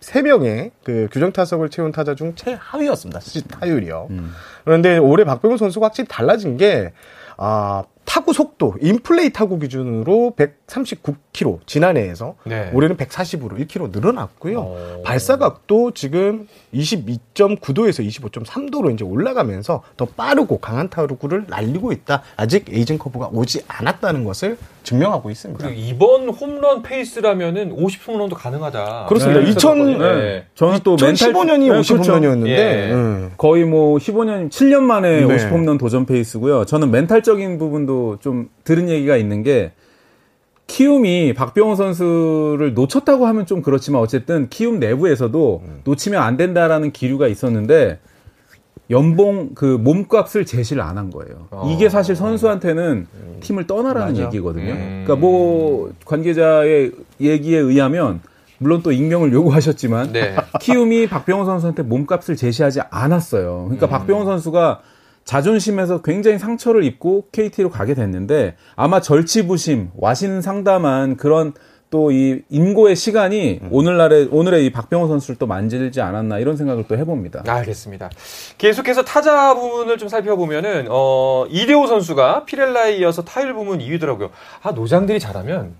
53명의 0.00 0.70
그 0.84 1.08
규정 1.10 1.32
타석을 1.32 1.70
채운 1.70 1.92
타자 1.92 2.14
중 2.14 2.34
최하위였습니다. 2.34 3.20
시 3.20 3.46
타율이요. 3.46 4.08
그런데 4.64 4.98
올해 4.98 5.24
박병호 5.24 5.56
선수가 5.56 5.86
확실히 5.86 6.08
달라진 6.08 6.56
게 6.56 6.92
아, 7.40 7.84
타구 8.04 8.32
속도, 8.32 8.74
in-play 8.80 9.32
타구 9.32 9.58
기준으로 9.60 10.34
139km 10.36 11.60
지난해에서 11.66 12.34
네. 12.44 12.70
올해는 12.72 12.96
140으로 12.96 13.64
1km 13.64 13.92
늘어났고요. 13.92 14.58
어. 14.58 15.02
발사각도 15.04 15.92
지금 15.92 16.48
22.9도에서 16.74 18.04
25.3도로 18.04 18.92
이제 18.92 19.04
올라가면서 19.04 19.82
더 19.96 20.06
빠르고 20.06 20.58
강한 20.58 20.88
타구를 20.88 21.44
날리고 21.48 21.92
있다. 21.92 22.22
아직 22.36 22.70
aging 22.70 22.98
curve가 22.98 23.28
오지 23.32 23.64
않았다는 23.68 24.24
것을 24.24 24.58
증명하고 24.82 25.30
있습니다. 25.30 25.66
그리고 25.66 25.80
이번 25.80 26.28
홈런 26.28 26.82
페이스라면은 26.82 27.72
50 27.72 28.08
홈런도 28.08 28.36
가능하다. 28.36 29.06
그렇습니다. 29.08 29.40
네. 29.40 29.50
2000 29.50 29.98
네. 29.98 30.46
저는 30.54 30.80
또 30.84 30.96
멘탈 31.00 31.32
2015년이 31.32 31.70
네, 31.70 31.78
50 31.78 31.98
홈런이었는데 31.98 32.92
음. 32.92 33.28
예. 33.30 33.34
거의 33.36 33.64
뭐 33.64 33.98
15년, 33.98 34.50
7년 34.50 34.80
만에 34.80 35.24
네. 35.24 35.34
50 35.34 35.50
홈런 35.50 35.78
도전 35.78 36.06
페이스고요. 36.06 36.64
저는 36.64 36.90
멘탈적인 36.90 37.58
부분도 37.58 38.18
좀 38.20 38.48
들은 38.64 38.88
얘기가 38.88 39.16
있는 39.16 39.42
게 39.42 39.72
키움이 40.68 41.32
박병호 41.32 41.74
선수를 41.76 42.74
놓쳤다고 42.74 43.26
하면 43.26 43.46
좀 43.46 43.62
그렇지만 43.62 44.02
어쨌든 44.02 44.48
키움 44.50 44.78
내부에서도 44.78 45.62
놓치면 45.84 46.22
안 46.22 46.36
된다라는 46.36 46.92
기류가 46.92 47.26
있었는데 47.26 47.98
연봉 48.90 49.50
그 49.54 49.64
몸값을 49.64 50.46
제시를 50.46 50.82
안 50.82 50.96
한 50.98 51.10
거예요. 51.10 51.48
이게 51.72 51.88
사실 51.88 52.16
선수한테는 52.16 53.06
팀을 53.40 53.66
떠나라는 53.66 54.12
맞아. 54.14 54.24
얘기거든요. 54.26 54.72
음. 54.72 55.02
그러니까 55.04 55.16
뭐 55.16 55.92
관계자의 56.04 56.92
얘기에 57.20 57.58
의하면 57.58 58.20
물론 58.58 58.82
또 58.82 58.90
익명을 58.90 59.32
요구하셨지만 59.32 60.12
네. 60.12 60.34
키움이 60.60 61.06
박병호 61.08 61.44
선수한테 61.44 61.82
몸값을 61.84 62.34
제시하지 62.34 62.80
않았어요. 62.90 63.64
그러니까 63.66 63.86
음. 63.86 63.90
박병호 63.90 64.24
선수가 64.24 64.80
자존심에서 65.24 66.00
굉장히 66.02 66.38
상처를 66.38 66.82
입고 66.84 67.26
KT로 67.32 67.68
가게 67.70 67.94
됐는데 67.94 68.56
아마 68.74 69.00
절치부심, 69.00 69.90
와신 69.94 70.40
상담한 70.40 71.16
그런 71.16 71.52
또 71.90 72.10
이 72.10 72.40
인고의 72.50 72.96
시간이 72.96 73.60
음. 73.62 73.68
오늘날의 73.70 74.28
오늘의 74.30 74.66
이 74.66 74.72
박병호 74.72 75.08
선수를 75.08 75.36
또 75.38 75.46
만들지 75.46 76.00
않았나 76.00 76.38
이런 76.38 76.56
생각을 76.56 76.84
또 76.88 76.96
해봅니다. 76.96 77.42
알겠습니다. 77.46 78.10
계속해서 78.58 79.04
타자 79.04 79.54
부분을 79.54 79.98
좀 79.98 80.08
살펴보면은 80.08 80.86
어 80.90 81.46
이대호 81.50 81.86
선수가 81.86 82.44
피렐라에 82.44 82.96
이어서 82.96 83.22
타율 83.22 83.54
부문 83.54 83.78
2위더라고요. 83.78 84.30
아 84.62 84.72
노장들이 84.72 85.18
잘하면 85.20 85.74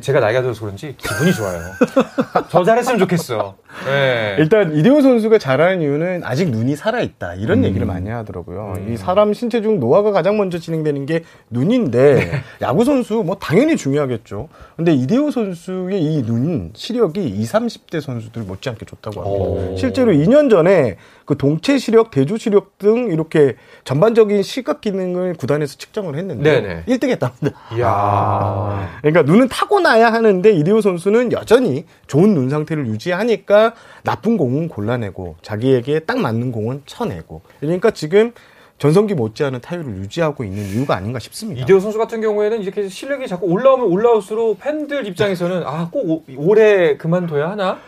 제가 0.00 0.20
나이가 0.20 0.42
들어서 0.42 0.60
그런지 0.60 0.94
기분이 0.98 1.32
좋아요. 1.32 1.60
저 2.50 2.64
잘했으면 2.64 2.98
좋겠어. 2.98 3.56
네. 3.84 4.36
일단 4.38 4.74
이대호 4.74 5.00
선수가 5.02 5.38
잘하는 5.38 5.80
이유는 5.82 6.22
아직 6.24 6.48
눈이 6.50 6.76
살아 6.76 7.00
있다 7.00 7.34
이런 7.34 7.64
얘기를 7.64 7.86
많이 7.86 8.08
하더라고요. 8.10 8.74
이 8.88 8.96
사람 8.96 9.32
신체 9.32 9.60
중 9.62 9.78
노화가 9.78 10.12
가장 10.12 10.36
먼저 10.38 10.58
진행되는 10.58 11.06
게 11.06 11.22
눈인데 11.50 12.42
야구 12.62 12.84
선수 12.84 13.22
뭐 13.24 13.36
당연히 13.36 13.76
중요하겠죠. 13.76 14.48
근데 14.76 14.92
이대호 14.92 15.30
선수의 15.30 16.02
이 16.02 16.22
눈 16.26 16.70
시력이 16.74 17.24
20, 17.24 17.52
30대 17.56 18.00
선수들 18.00 18.42
못지않게 18.42 18.84
좋다고 18.86 19.20
합니다. 19.20 19.72
오. 19.72 19.76
실제로 19.76 20.12
2년 20.12 20.50
전에 20.50 20.96
그 21.24 21.36
동체 21.36 21.78
시력, 21.78 22.10
대조 22.10 22.36
시력 22.36 22.78
등 22.78 23.08
이렇게 23.10 23.56
전반적인 23.84 24.42
시각 24.42 24.80
기능을 24.80 25.34
구단에서 25.34 25.76
측정을 25.76 26.16
했는데 26.16 26.60
네네. 26.60 26.84
1등 26.86 27.08
했답니다. 27.10 27.56
이야. 27.76 28.98
그러니까 29.02 29.22
눈은 29.22 29.48
타고나야 29.48 30.12
하는데 30.12 30.50
이대호 30.50 30.80
선수는 30.80 31.32
여전히 31.32 31.84
좋은 32.06 32.34
눈 32.34 32.48
상태를 32.48 32.86
유지하니까 32.86 33.65
나쁜 34.02 34.36
공은 34.36 34.68
골라내고 34.68 35.36
자기에게 35.42 36.00
딱 36.00 36.18
맞는 36.18 36.52
공은 36.52 36.82
쳐내고 36.86 37.42
그러니까 37.60 37.90
지금 37.90 38.32
전성기 38.78 39.14
못지않은 39.14 39.60
타율을 39.62 39.96
유지하고 39.96 40.44
있는 40.44 40.62
이유가 40.66 40.96
아닌가 40.96 41.18
싶습니다. 41.18 41.62
이대호 41.62 41.80
선수 41.80 41.96
같은 41.96 42.20
경우에는 42.20 42.60
이렇게 42.62 42.88
실력이 42.88 43.26
자꾸 43.26 43.46
올라오면 43.46 43.86
올라올수록 43.86 44.58
팬들 44.60 45.06
입장에서는 45.06 45.62
아 45.64 45.88
꼭 45.90 46.26
올해 46.36 46.96
그만둬야 46.98 47.48
하나 47.50 47.78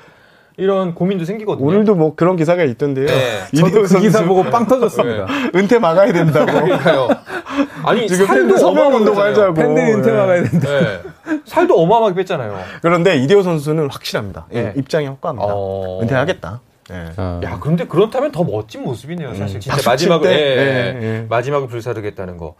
이런 0.56 0.94
고민도 0.94 1.24
생기거든요. 1.24 1.64
오늘도 1.66 1.94
뭐 1.94 2.14
그런 2.16 2.36
기사가 2.36 2.64
있던데요. 2.64 3.06
네. 3.06 3.44
저도 3.60 3.82
그 3.82 4.00
기사 4.00 4.24
보고 4.24 4.42
빵 4.44 4.66
터졌습니다. 4.66 5.26
은퇴 5.54 5.78
막아야 5.78 6.12
된다고. 6.12 6.46
그러니까요. 6.46 7.08
아니 7.84 8.06
지금 8.06 8.26
살도 8.26 8.40
팬들 8.42 8.58
서명 8.58 8.86
어마어마하게 8.86 8.96
운동하자고. 9.10 9.54
뺐잖아요. 9.54 9.74
팬들이 9.74 9.92
은퇴 9.94 10.10
네. 10.10 10.16
막아야 10.16 10.42
된다. 10.44 10.68
네. 10.68 11.00
살도 11.44 11.74
어마어마하게 11.80 12.14
뺐잖아요. 12.16 12.58
그런데 12.82 13.16
이대호 13.16 13.42
선수는 13.42 13.88
확실합니다. 13.90 14.46
예, 14.52 14.62
네. 14.62 14.72
입장이 14.76 15.06
확고합니다. 15.06 15.46
어. 15.50 16.00
은퇴하겠다. 16.02 16.60
예. 16.90 17.12
아. 17.16 17.40
야, 17.44 17.58
그런데 17.60 17.86
그렇다면 17.86 18.32
더 18.32 18.44
멋진 18.44 18.82
모습이네요, 18.82 19.34
사실. 19.34 19.60
진짜 19.60 19.74
박수 19.76 19.82
칠 19.82 19.90
마지막을, 19.90 20.28
때? 20.28 20.34
예, 20.34 21.00
예, 21.00 21.02
예. 21.02 21.26
마지막을 21.28 21.68
불사르겠다는 21.68 22.38
거. 22.38 22.54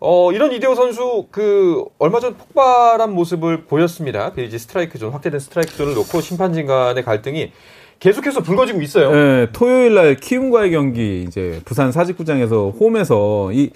어, 0.00 0.30
이런 0.32 0.52
이대호 0.52 0.74
선수, 0.74 1.26
그, 1.30 1.84
얼마 1.98 2.20
전 2.20 2.36
폭발한 2.36 3.12
모습을 3.12 3.64
보였습니다. 3.66 4.32
그 4.32 4.42
이제 4.42 4.58
스트라이크 4.58 4.98
존, 4.98 5.12
확대된 5.12 5.40
스트라이크 5.40 5.76
존을 5.76 5.94
놓고 5.94 6.20
심판진 6.20 6.66
간의 6.66 7.04
갈등이 7.04 7.52
계속해서 8.00 8.42
불거지고 8.42 8.80
있어요. 8.82 9.10
네, 9.10 9.46
토요일 9.52 9.94
날 9.94 10.14
키움과의 10.16 10.70
경기 10.70 11.24
이제 11.24 11.60
부산 11.64 11.90
사직구장에서 11.90 12.70
홈에서 12.78 13.50
이 13.52 13.70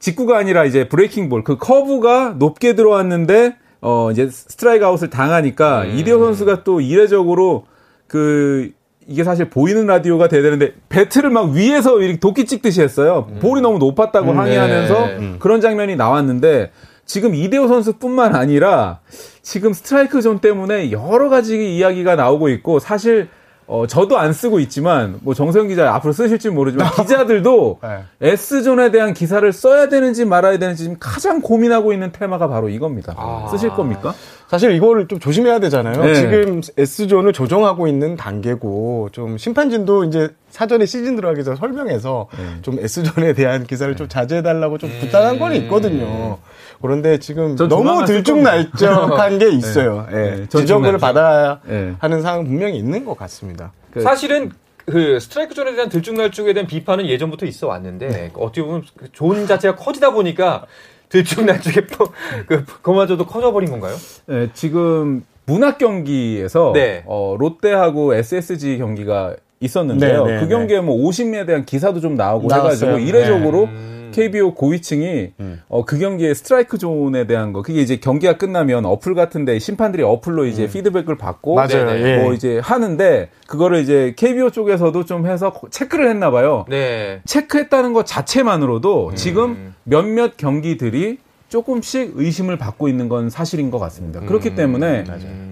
직구가 0.00 0.36
아니라 0.38 0.64
이제 0.64 0.88
breaking 0.88 1.28
ball 1.28 1.44
그 1.44 1.56
커브가 1.56 2.34
높게 2.38 2.74
들어왔는데 2.74 3.56
어 3.82 4.10
이제 4.10 4.28
스트라이크 4.30 4.84
아웃을 4.84 5.08
당하니까 5.10 5.82
음. 5.82 5.96
이대호 5.96 6.18
선수가 6.24 6.64
또 6.64 6.80
이례적으로 6.80 7.64
그 8.06 8.72
이게 9.06 9.24
사실 9.24 9.48
보이는 9.50 9.86
라디오가 9.86 10.28
돼야 10.28 10.42
되는데 10.42 10.74
배트를 10.88 11.30
막 11.30 11.50
위에서 11.50 12.00
이렇게 12.00 12.18
도끼 12.20 12.44
찍듯이 12.44 12.80
했어요. 12.82 13.26
볼이 13.40 13.60
너무 13.60 13.78
높았다고 13.78 14.32
음, 14.32 14.38
항의하면서 14.38 15.06
네. 15.06 15.34
그런 15.38 15.60
장면이 15.60 15.96
나왔는데 15.96 16.70
지금 17.06 17.34
이대호 17.34 17.66
선수뿐만 17.66 18.36
아니라 18.36 19.00
지금 19.42 19.72
스트라이크 19.72 20.22
존 20.22 20.38
때문에 20.38 20.92
여러 20.92 21.28
가지 21.28 21.76
이야기가 21.76 22.14
나오고 22.14 22.50
있고 22.50 22.78
사실 22.78 23.28
어 23.70 23.86
저도 23.86 24.18
안 24.18 24.32
쓰고 24.32 24.58
있지만 24.58 25.20
뭐 25.22 25.32
정세영 25.32 25.68
기자 25.68 25.94
앞으로 25.94 26.12
쓰실지 26.12 26.50
모르지만 26.50 26.90
기자들도 27.06 27.78
네. 27.80 28.32
S존에 28.32 28.90
대한 28.90 29.14
기사를 29.14 29.50
써야 29.52 29.88
되는지 29.88 30.24
말아야 30.24 30.58
되는지 30.58 30.82
지금 30.82 30.96
가장 30.98 31.40
고민하고 31.40 31.92
있는 31.92 32.10
테마가 32.10 32.48
바로 32.48 32.68
이겁니다. 32.68 33.14
아. 33.16 33.46
쓰실 33.48 33.70
겁니까? 33.70 34.12
사실 34.48 34.72
이거를 34.72 35.06
좀 35.06 35.20
조심해야 35.20 35.60
되잖아요. 35.60 36.02
네. 36.02 36.14
지금 36.14 36.60
S존을 36.76 37.32
조정하고 37.32 37.86
있는 37.86 38.16
단계고 38.16 39.10
좀 39.12 39.38
심판진도 39.38 40.02
이제 40.02 40.30
사전에 40.48 40.84
시즌 40.84 41.14
들어가기 41.14 41.44
전에 41.44 41.56
설명해서 41.56 42.26
네. 42.36 42.62
좀 42.62 42.80
S존에 42.80 43.34
대한 43.34 43.62
기사를 43.62 43.94
좀 43.94 44.08
자제해달라고 44.08 44.78
좀 44.78 44.90
부탁한 45.00 45.38
건 45.38 45.54
있거든요. 45.54 46.38
그런데 46.80 47.18
지금 47.18 47.56
전 47.56 47.68
너무 47.68 48.04
들쭉날쭉한 48.06 49.38
게 49.38 49.50
있어요. 49.50 50.06
예. 50.12 50.14
네, 50.14 50.36
전 50.48 50.62
지적을. 50.62 50.98
받아야 50.98 51.60
네. 51.66 51.94
하는 51.98 52.22
상황 52.22 52.44
분명히 52.44 52.76
있는 52.78 53.04
것 53.04 53.16
같습니다. 53.18 53.72
그- 53.92 54.00
사실은 54.00 54.50
그 54.86 55.20
스트라이크 55.20 55.54
존에 55.54 55.74
대한 55.74 55.88
들쭉날쭉에 55.88 56.52
대한 56.52 56.66
비판은 56.66 57.06
예전부터 57.06 57.46
있어 57.46 57.68
왔는데 57.68 58.08
네. 58.08 58.30
어떻게 58.34 58.62
보면 58.62 58.82
그존 58.96 59.46
자체가 59.46 59.76
커지다 59.76 60.12
보니까 60.12 60.64
들쭉날쭉에 61.10 61.86
또 61.88 62.06
그, 62.46 62.64
그마저도 62.82 63.26
커져버린 63.26 63.70
건가요? 63.70 63.94
네, 64.26 64.48
지금 64.54 65.24
문학 65.46 65.78
경기에서 65.78 66.72
네. 66.74 67.02
어, 67.06 67.36
롯데하고 67.38 68.14
SSG 68.14 68.78
경기가 68.78 69.36
있었는데요. 69.60 70.24
네, 70.24 70.32
네, 70.34 70.38
그 70.40 70.44
네. 70.44 70.48
경기에 70.50 70.80
뭐 70.80 70.96
50미에 71.08 71.46
대한 71.46 71.64
기사도 71.66 72.00
좀 72.00 72.14
나오고 72.14 72.48
나왔어요. 72.48 72.92
해가지고 72.92 72.98
이례적으로 72.98 73.64
음. 73.64 73.99
KBO 74.10 74.54
고위층이 74.54 75.32
어, 75.68 75.84
그 75.84 75.98
경기의 75.98 76.34
스트라이크 76.34 76.78
존에 76.78 77.26
대한 77.26 77.52
거 77.52 77.62
그게 77.62 77.80
이제 77.80 77.96
경기가 77.96 78.36
끝나면 78.36 78.84
어플 78.84 79.14
같은데 79.14 79.58
심판들이 79.58 80.02
어플로 80.02 80.46
이제 80.46 80.66
피드백을 80.68 81.16
받고 81.16 81.54
맞아요. 81.54 81.86
네네. 81.86 82.02
예. 82.02 82.22
뭐 82.22 82.32
이제 82.32 82.58
하는데 82.58 83.30
그거를 83.46 83.80
이제 83.80 84.14
KBO 84.16 84.50
쪽에서도 84.50 85.04
좀 85.04 85.26
해서 85.26 85.52
체크를 85.70 86.08
했나 86.08 86.30
봐요. 86.30 86.64
네. 86.68 87.20
체크했다는 87.24 87.92
것 87.92 88.06
자체만으로도 88.06 89.08
음. 89.10 89.14
지금 89.16 89.74
몇몇 89.84 90.36
경기들이 90.36 91.18
조금씩 91.48 92.12
의심을 92.14 92.56
받고 92.58 92.88
있는 92.88 93.08
건 93.08 93.28
사실인 93.28 93.70
것 93.70 93.78
같습니다. 93.78 94.20
음. 94.20 94.26
그렇기 94.26 94.54
때문에 94.54 95.04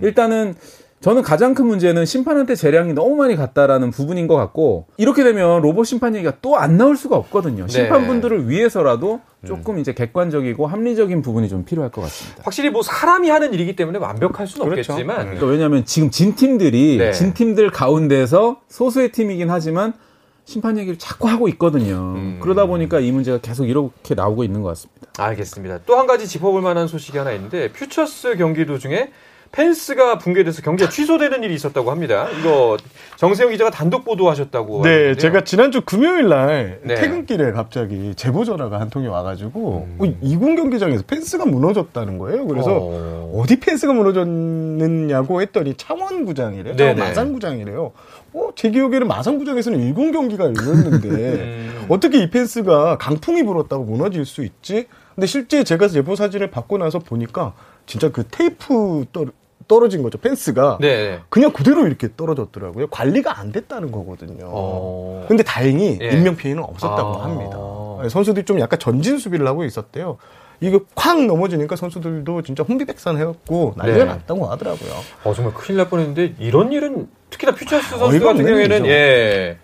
일단은 0.03 0.55
저는 1.01 1.23
가장 1.23 1.55
큰 1.55 1.67
문제는 1.67 2.07
심판한테 2.07 2.57
재량이 2.57 2.93
너무 2.93 3.15
많이 3.15 3.37
갔다라는 3.37 3.93
부분인 3.93 4.27
것 4.27 4.35
같고 4.35 4.87
이렇게 4.97 5.23
되면 5.23 5.63
로봇 5.63 5.87
심판 5.87 6.17
얘기가 6.17 6.33
또 6.43 6.57
안 6.59 6.77
나올 6.77 6.97
수가 6.97 7.15
없거든요. 7.17 7.67
네. 7.67 7.73
심판분들을 7.73 8.49
위해서라도 8.51 9.21
조금 9.47 9.79
이제 9.79 9.95
객관적이고 9.95 10.67
합리적인 10.67 11.23
부분이 11.23 11.49
좀 11.49 11.65
필요할 11.65 11.93
것 11.93 12.01
같습니다. 12.03 12.43
확실히 12.45 12.71
뭐 12.71 12.83
사람이 12.83 13.29
하는 13.31 13.55
일이기 13.55 13.77
때문에 13.77 13.99
완벽할 14.01 14.49
수는 14.49 14.69
그렇죠. 14.69 14.93
없겠지만 14.93 15.19
그러니까 15.21 15.47
왜냐하면 15.47 15.85
지금 15.85 16.11
진 16.11 16.35
팀들이 16.35 16.97
네. 16.99 17.13
진 17.13 17.33
팀들 17.33 17.71
가운데서 17.71 18.61
소수의 18.69 19.13
팀이긴 19.13 19.51
하지만 19.51 19.93
심판 20.47 20.79
얘기를 20.79 20.99
자꾸 20.99 21.29
하고 21.29 21.47
있거든요. 21.51 22.15
음. 22.17 22.41
그러다 22.43 22.67
보니까 22.67 22.99
이 22.99 23.13
문제가 23.13 23.39
계속 23.39 23.67
이렇게 23.67 24.17
나오고 24.17 24.43
있는 24.43 24.63
것 24.63 24.71
같습니다. 24.71 25.03
알겠습니다. 25.19 25.81
또 25.87 25.97
한 25.97 26.09
가지 26.09 26.27
짚어볼 26.27 26.61
만한 26.61 26.89
소식이 26.89 27.19
하나 27.19 27.31
있는데 27.33 27.71
퓨처스 27.71 28.37
경기 28.37 28.67
도중에 28.67 29.11
펜스가 29.53 30.19
붕괴돼서 30.19 30.63
경기가 30.63 30.91
취소되는 30.91 31.43
일이 31.43 31.55
있었다고 31.55 31.91
합니다. 31.91 32.29
이거 32.39 32.77
정세영 33.17 33.51
기자가 33.51 33.71
단독 33.71 34.05
보도하셨다고. 34.05 34.83
네, 34.83 34.91
하는데요. 34.91 35.15
제가 35.17 35.45
지난주 35.45 35.81
금요일 35.81 36.29
날 36.29 36.81
네. 36.83 36.95
퇴근길에 36.95 37.53
갑자기 37.53 38.15
제보 38.15 38.45
전화가 38.45 38.81
한 38.81 38.91
통이 38.91 39.07
와가지고 39.07 39.89
어, 39.99 40.15
이군 40.21 40.57
경기장에서 40.57 41.03
펜스가 41.07 41.47
무너졌다는 41.47 42.19
거예요. 42.19 42.47
그래서 42.47 42.73
어. 42.73 43.33
어... 43.35 43.45
디 43.47 43.59
펜스가 43.59 43.93
무너졌느냐고 43.93 45.41
했더니 45.43 45.75
창원구장이래요. 45.75 46.77
네네. 46.77 46.95
창원 46.95 47.09
마산구장이래요. 47.09 47.93
어, 48.35 48.49
제 48.55 48.71
기억에는 48.71 49.09
마산구장에서는 49.09 49.81
일군 49.81 50.13
경기가 50.13 50.45
열렸는데 50.45 51.09
음. 51.09 51.87
어떻게 51.89 52.23
이 52.23 52.31
펜스가 52.31 52.99
강풍이 52.99 53.43
불었다고 53.43 53.85
무너질 53.85 54.25
수 54.25 54.45
있지? 54.45 54.87
근데 55.15 55.27
실제 55.27 55.65
제가 55.65 55.89
제보 55.89 56.15
사진을 56.15 56.51
받고 56.51 56.79
나서 56.79 56.99
보니까 56.99 57.55
진짜 57.89 58.11
그 58.11 58.23
테이프 58.31 59.07
떨, 59.13 59.33
떨어진 59.67 60.03
거죠. 60.03 60.19
펜스가 60.19 60.79
네. 60.81 61.21
그냥 61.31 61.53
그대로 61.53 61.87
이렇게 61.87 62.09
떨어졌더라고요. 62.17 62.87
관리가 62.89 63.41
안 63.41 63.51
됐다는 63.51 63.91
거거든요. 63.91 64.45
어. 64.47 65.25
근데 65.27 65.43
다행히 65.43 65.99
예. 66.01 66.11
인명 66.11 66.37
피해는 66.37 66.63
없었다고 66.63 67.17
아. 67.17 67.25
합니다. 67.25 67.59
선수들이 68.09 68.45
좀 68.45 68.61
약간 68.61 68.79
전진 68.79 69.19
수비를 69.19 69.47
하고 69.47 69.65
있었대요. 69.65 70.19
이거 70.61 70.81
쾅 70.95 71.27
넘어지니까 71.27 71.77
선수들도 71.77 72.43
진짜 72.43 72.63
혼비백산해갖고 72.63 73.75
난리가 73.77 73.99
네. 73.99 74.05
났다고 74.05 74.47
하더라고요. 74.47 74.91
어, 75.25 75.33
정말 75.33 75.55
큰일 75.55 75.79
날 75.79 75.89
뻔했는데 75.89 76.35
이런 76.39 76.73
일은 76.73 77.09
특히나 77.31 77.55
퓨처스 77.55 77.91
선수 77.91 78.05
어이가 78.05 78.33
같은 78.33 78.45
경우에는. 78.45 78.87
예. 78.87 79.59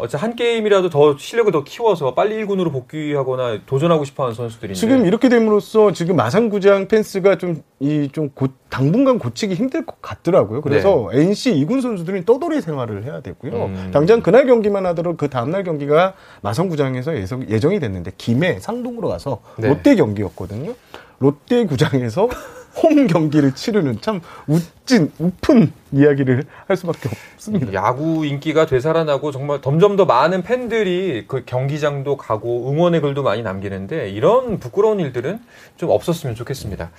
어차 0.00 0.18
한 0.18 0.34
게임이라도 0.36 0.88
더 0.90 1.16
실력을 1.16 1.50
더 1.52 1.62
키워서 1.64 2.14
빨리 2.14 2.36
1군으로 2.44 2.72
복귀하거나 2.72 3.60
도전하고 3.66 4.04
싶어하는 4.04 4.34
선수들인데 4.34 4.74
지금 4.78 5.06
이렇게 5.06 5.28
됨으로써 5.28 5.92
지금 5.92 6.16
마산구장 6.16 6.88
펜스가 6.88 7.38
좀 7.38 7.62
이좀 7.80 8.30
당분간 8.68 9.18
고치기 9.18 9.54
힘들 9.54 9.84
것 9.86 10.00
같더라고요. 10.02 10.60
그래서 10.60 11.08
NC 11.12 11.54
2군 11.64 11.80
선수들은 11.82 12.24
떠돌이 12.24 12.60
생활을 12.60 13.04
해야 13.04 13.20
되고요. 13.20 13.50
네. 13.52 13.64
음. 13.66 13.90
당장 13.92 14.20
그날 14.22 14.46
경기만 14.46 14.84
하더라도 14.86 15.16
그 15.16 15.28
다음날 15.28 15.64
경기가 15.64 16.14
마산구장에서 16.42 17.16
예정- 17.16 17.48
예정이 17.48 17.80
됐는데 17.80 18.12
김해 18.18 18.58
상동으로 18.60 19.08
가서 19.08 19.40
네. 19.56 19.68
롯데 19.68 19.94
경기였거든요. 19.96 20.74
롯데 21.18 21.66
구장에서 21.66 22.28
홈 22.76 23.06
경기를 23.06 23.54
치르는 23.54 24.00
참 24.00 24.20
웃진 24.46 25.12
우픈 25.18 25.72
이야기를 25.92 26.44
할 26.66 26.76
수밖에 26.76 27.08
없습니다. 27.34 27.72
야구 27.72 28.24
인기가 28.24 28.66
되살아나고 28.66 29.32
정말 29.32 29.60
점점 29.60 29.96
더 29.96 30.04
많은 30.04 30.42
팬들이 30.42 31.24
그 31.26 31.44
경기장도 31.44 32.16
가고 32.16 32.70
응원의 32.70 33.00
글도 33.00 33.22
많이 33.22 33.42
남기는데 33.42 34.10
이런 34.10 34.58
부끄러운 34.58 35.00
일들은 35.00 35.40
좀 35.76 35.90
없었으면 35.90 36.34
좋겠습니다. 36.34 36.90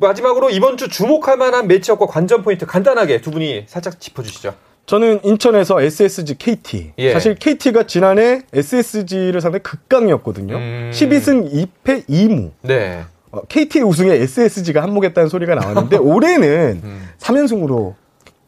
마지막으로 0.00 0.50
이번 0.50 0.76
주 0.76 0.88
주목할 0.88 1.36
만한 1.36 1.66
매치업과 1.66 2.06
관전 2.06 2.42
포인트 2.42 2.66
간단하게 2.66 3.20
두 3.20 3.30
분이 3.30 3.64
살짝 3.66 4.00
짚어주시죠. 4.00 4.54
저는 4.86 5.20
인천에서 5.22 5.80
SSG 5.80 6.36
KT. 6.36 6.92
예. 6.98 7.12
사실 7.12 7.36
KT가 7.36 7.84
지난해 7.84 8.42
SSG를 8.52 9.40
상대 9.40 9.58
극강이었거든요. 9.58 10.56
음. 10.56 10.90
12승 10.92 11.68
2패 11.84 12.08
2무. 12.08 12.50
네. 12.62 13.04
어, 13.32 13.42
KT의 13.42 13.84
우승에 13.84 14.14
SSG가 14.14 14.82
한몫했다는 14.82 15.28
소리가 15.28 15.54
나왔는데 15.54 15.96
올해는 16.02 16.80
음. 16.82 17.08
3연승으로 17.18 17.94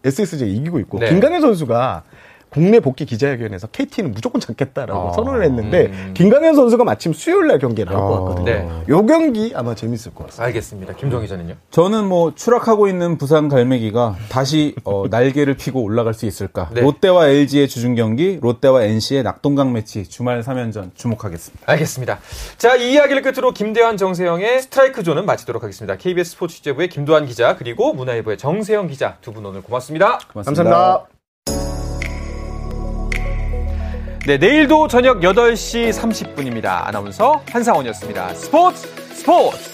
SSG가 0.04 0.50
이기고 0.50 0.80
있고 0.80 0.98
네. 0.98 1.08
김강현 1.10 1.40
선수가 1.40 2.02
국내 2.52 2.80
복귀 2.80 3.04
기자회견에서 3.04 3.66
KT는 3.68 4.12
무조건 4.12 4.40
잡겠다라고 4.40 5.08
아. 5.08 5.12
선언을 5.12 5.42
했는데 5.42 5.86
음. 5.86 6.10
김강현 6.14 6.54
선수가 6.54 6.84
마침 6.84 7.12
수요일 7.12 7.48
날 7.48 7.58
경기에 7.58 7.84
나올 7.84 7.98
것 7.98 8.14
아. 8.14 8.18
같거든요. 8.20 8.44
네. 8.44 8.68
요 8.88 9.04
경기 9.04 9.52
아마 9.56 9.74
재밌을 9.74 10.14
것 10.14 10.26
같습니다. 10.26 10.44
알겠습니다. 10.44 10.94
김정 10.94 11.20
기자는요? 11.22 11.54
저는 11.70 12.06
뭐 12.06 12.32
추락하고 12.34 12.86
있는 12.86 13.18
부산 13.18 13.48
갈매기가 13.48 14.16
다시 14.28 14.74
어, 14.84 15.04
날개를 15.10 15.54
피고 15.56 15.82
올라갈 15.82 16.14
수 16.14 16.26
있을까? 16.26 16.70
네. 16.72 16.82
롯데와 16.82 17.28
LG의 17.28 17.68
주중 17.68 17.94
경기, 17.96 18.38
롯데와 18.40 18.84
NC의 18.84 19.22
낙동강 19.24 19.72
매치 19.72 20.08
주말 20.08 20.42
3연전 20.42 20.94
주목하겠습니다. 20.94 21.64
알겠습니다. 21.72 22.18
자, 22.58 22.76
이 22.76 22.92
이야기를 22.92 23.22
끝으로 23.22 23.52
김대환, 23.52 23.96
정세영의 23.96 24.62
스트라이크 24.62 25.02
존은 25.02 25.26
마치도록 25.26 25.62
하겠습니다. 25.62 25.96
KBS 25.96 26.30
스포츠 26.32 26.56
취재부의 26.56 26.88
김도환 26.88 27.26
기자 27.26 27.56
그리고 27.56 27.92
문화일보의 27.92 28.38
정세영 28.38 28.86
기자 28.88 29.16
두 29.20 29.32
분 29.32 29.46
오늘 29.46 29.62
고맙습니다. 29.62 30.18
고맙습니다. 30.30 30.62
감사합니다. 30.64 31.21
네, 34.24 34.38
내일도 34.38 34.86
저녁 34.86 35.18
8시 35.18 35.90
30분입니다. 35.90 36.86
아나운서 36.86 37.42
한상원이었습니다. 37.50 38.34
스포츠 38.34 38.86
스포츠! 39.14 39.71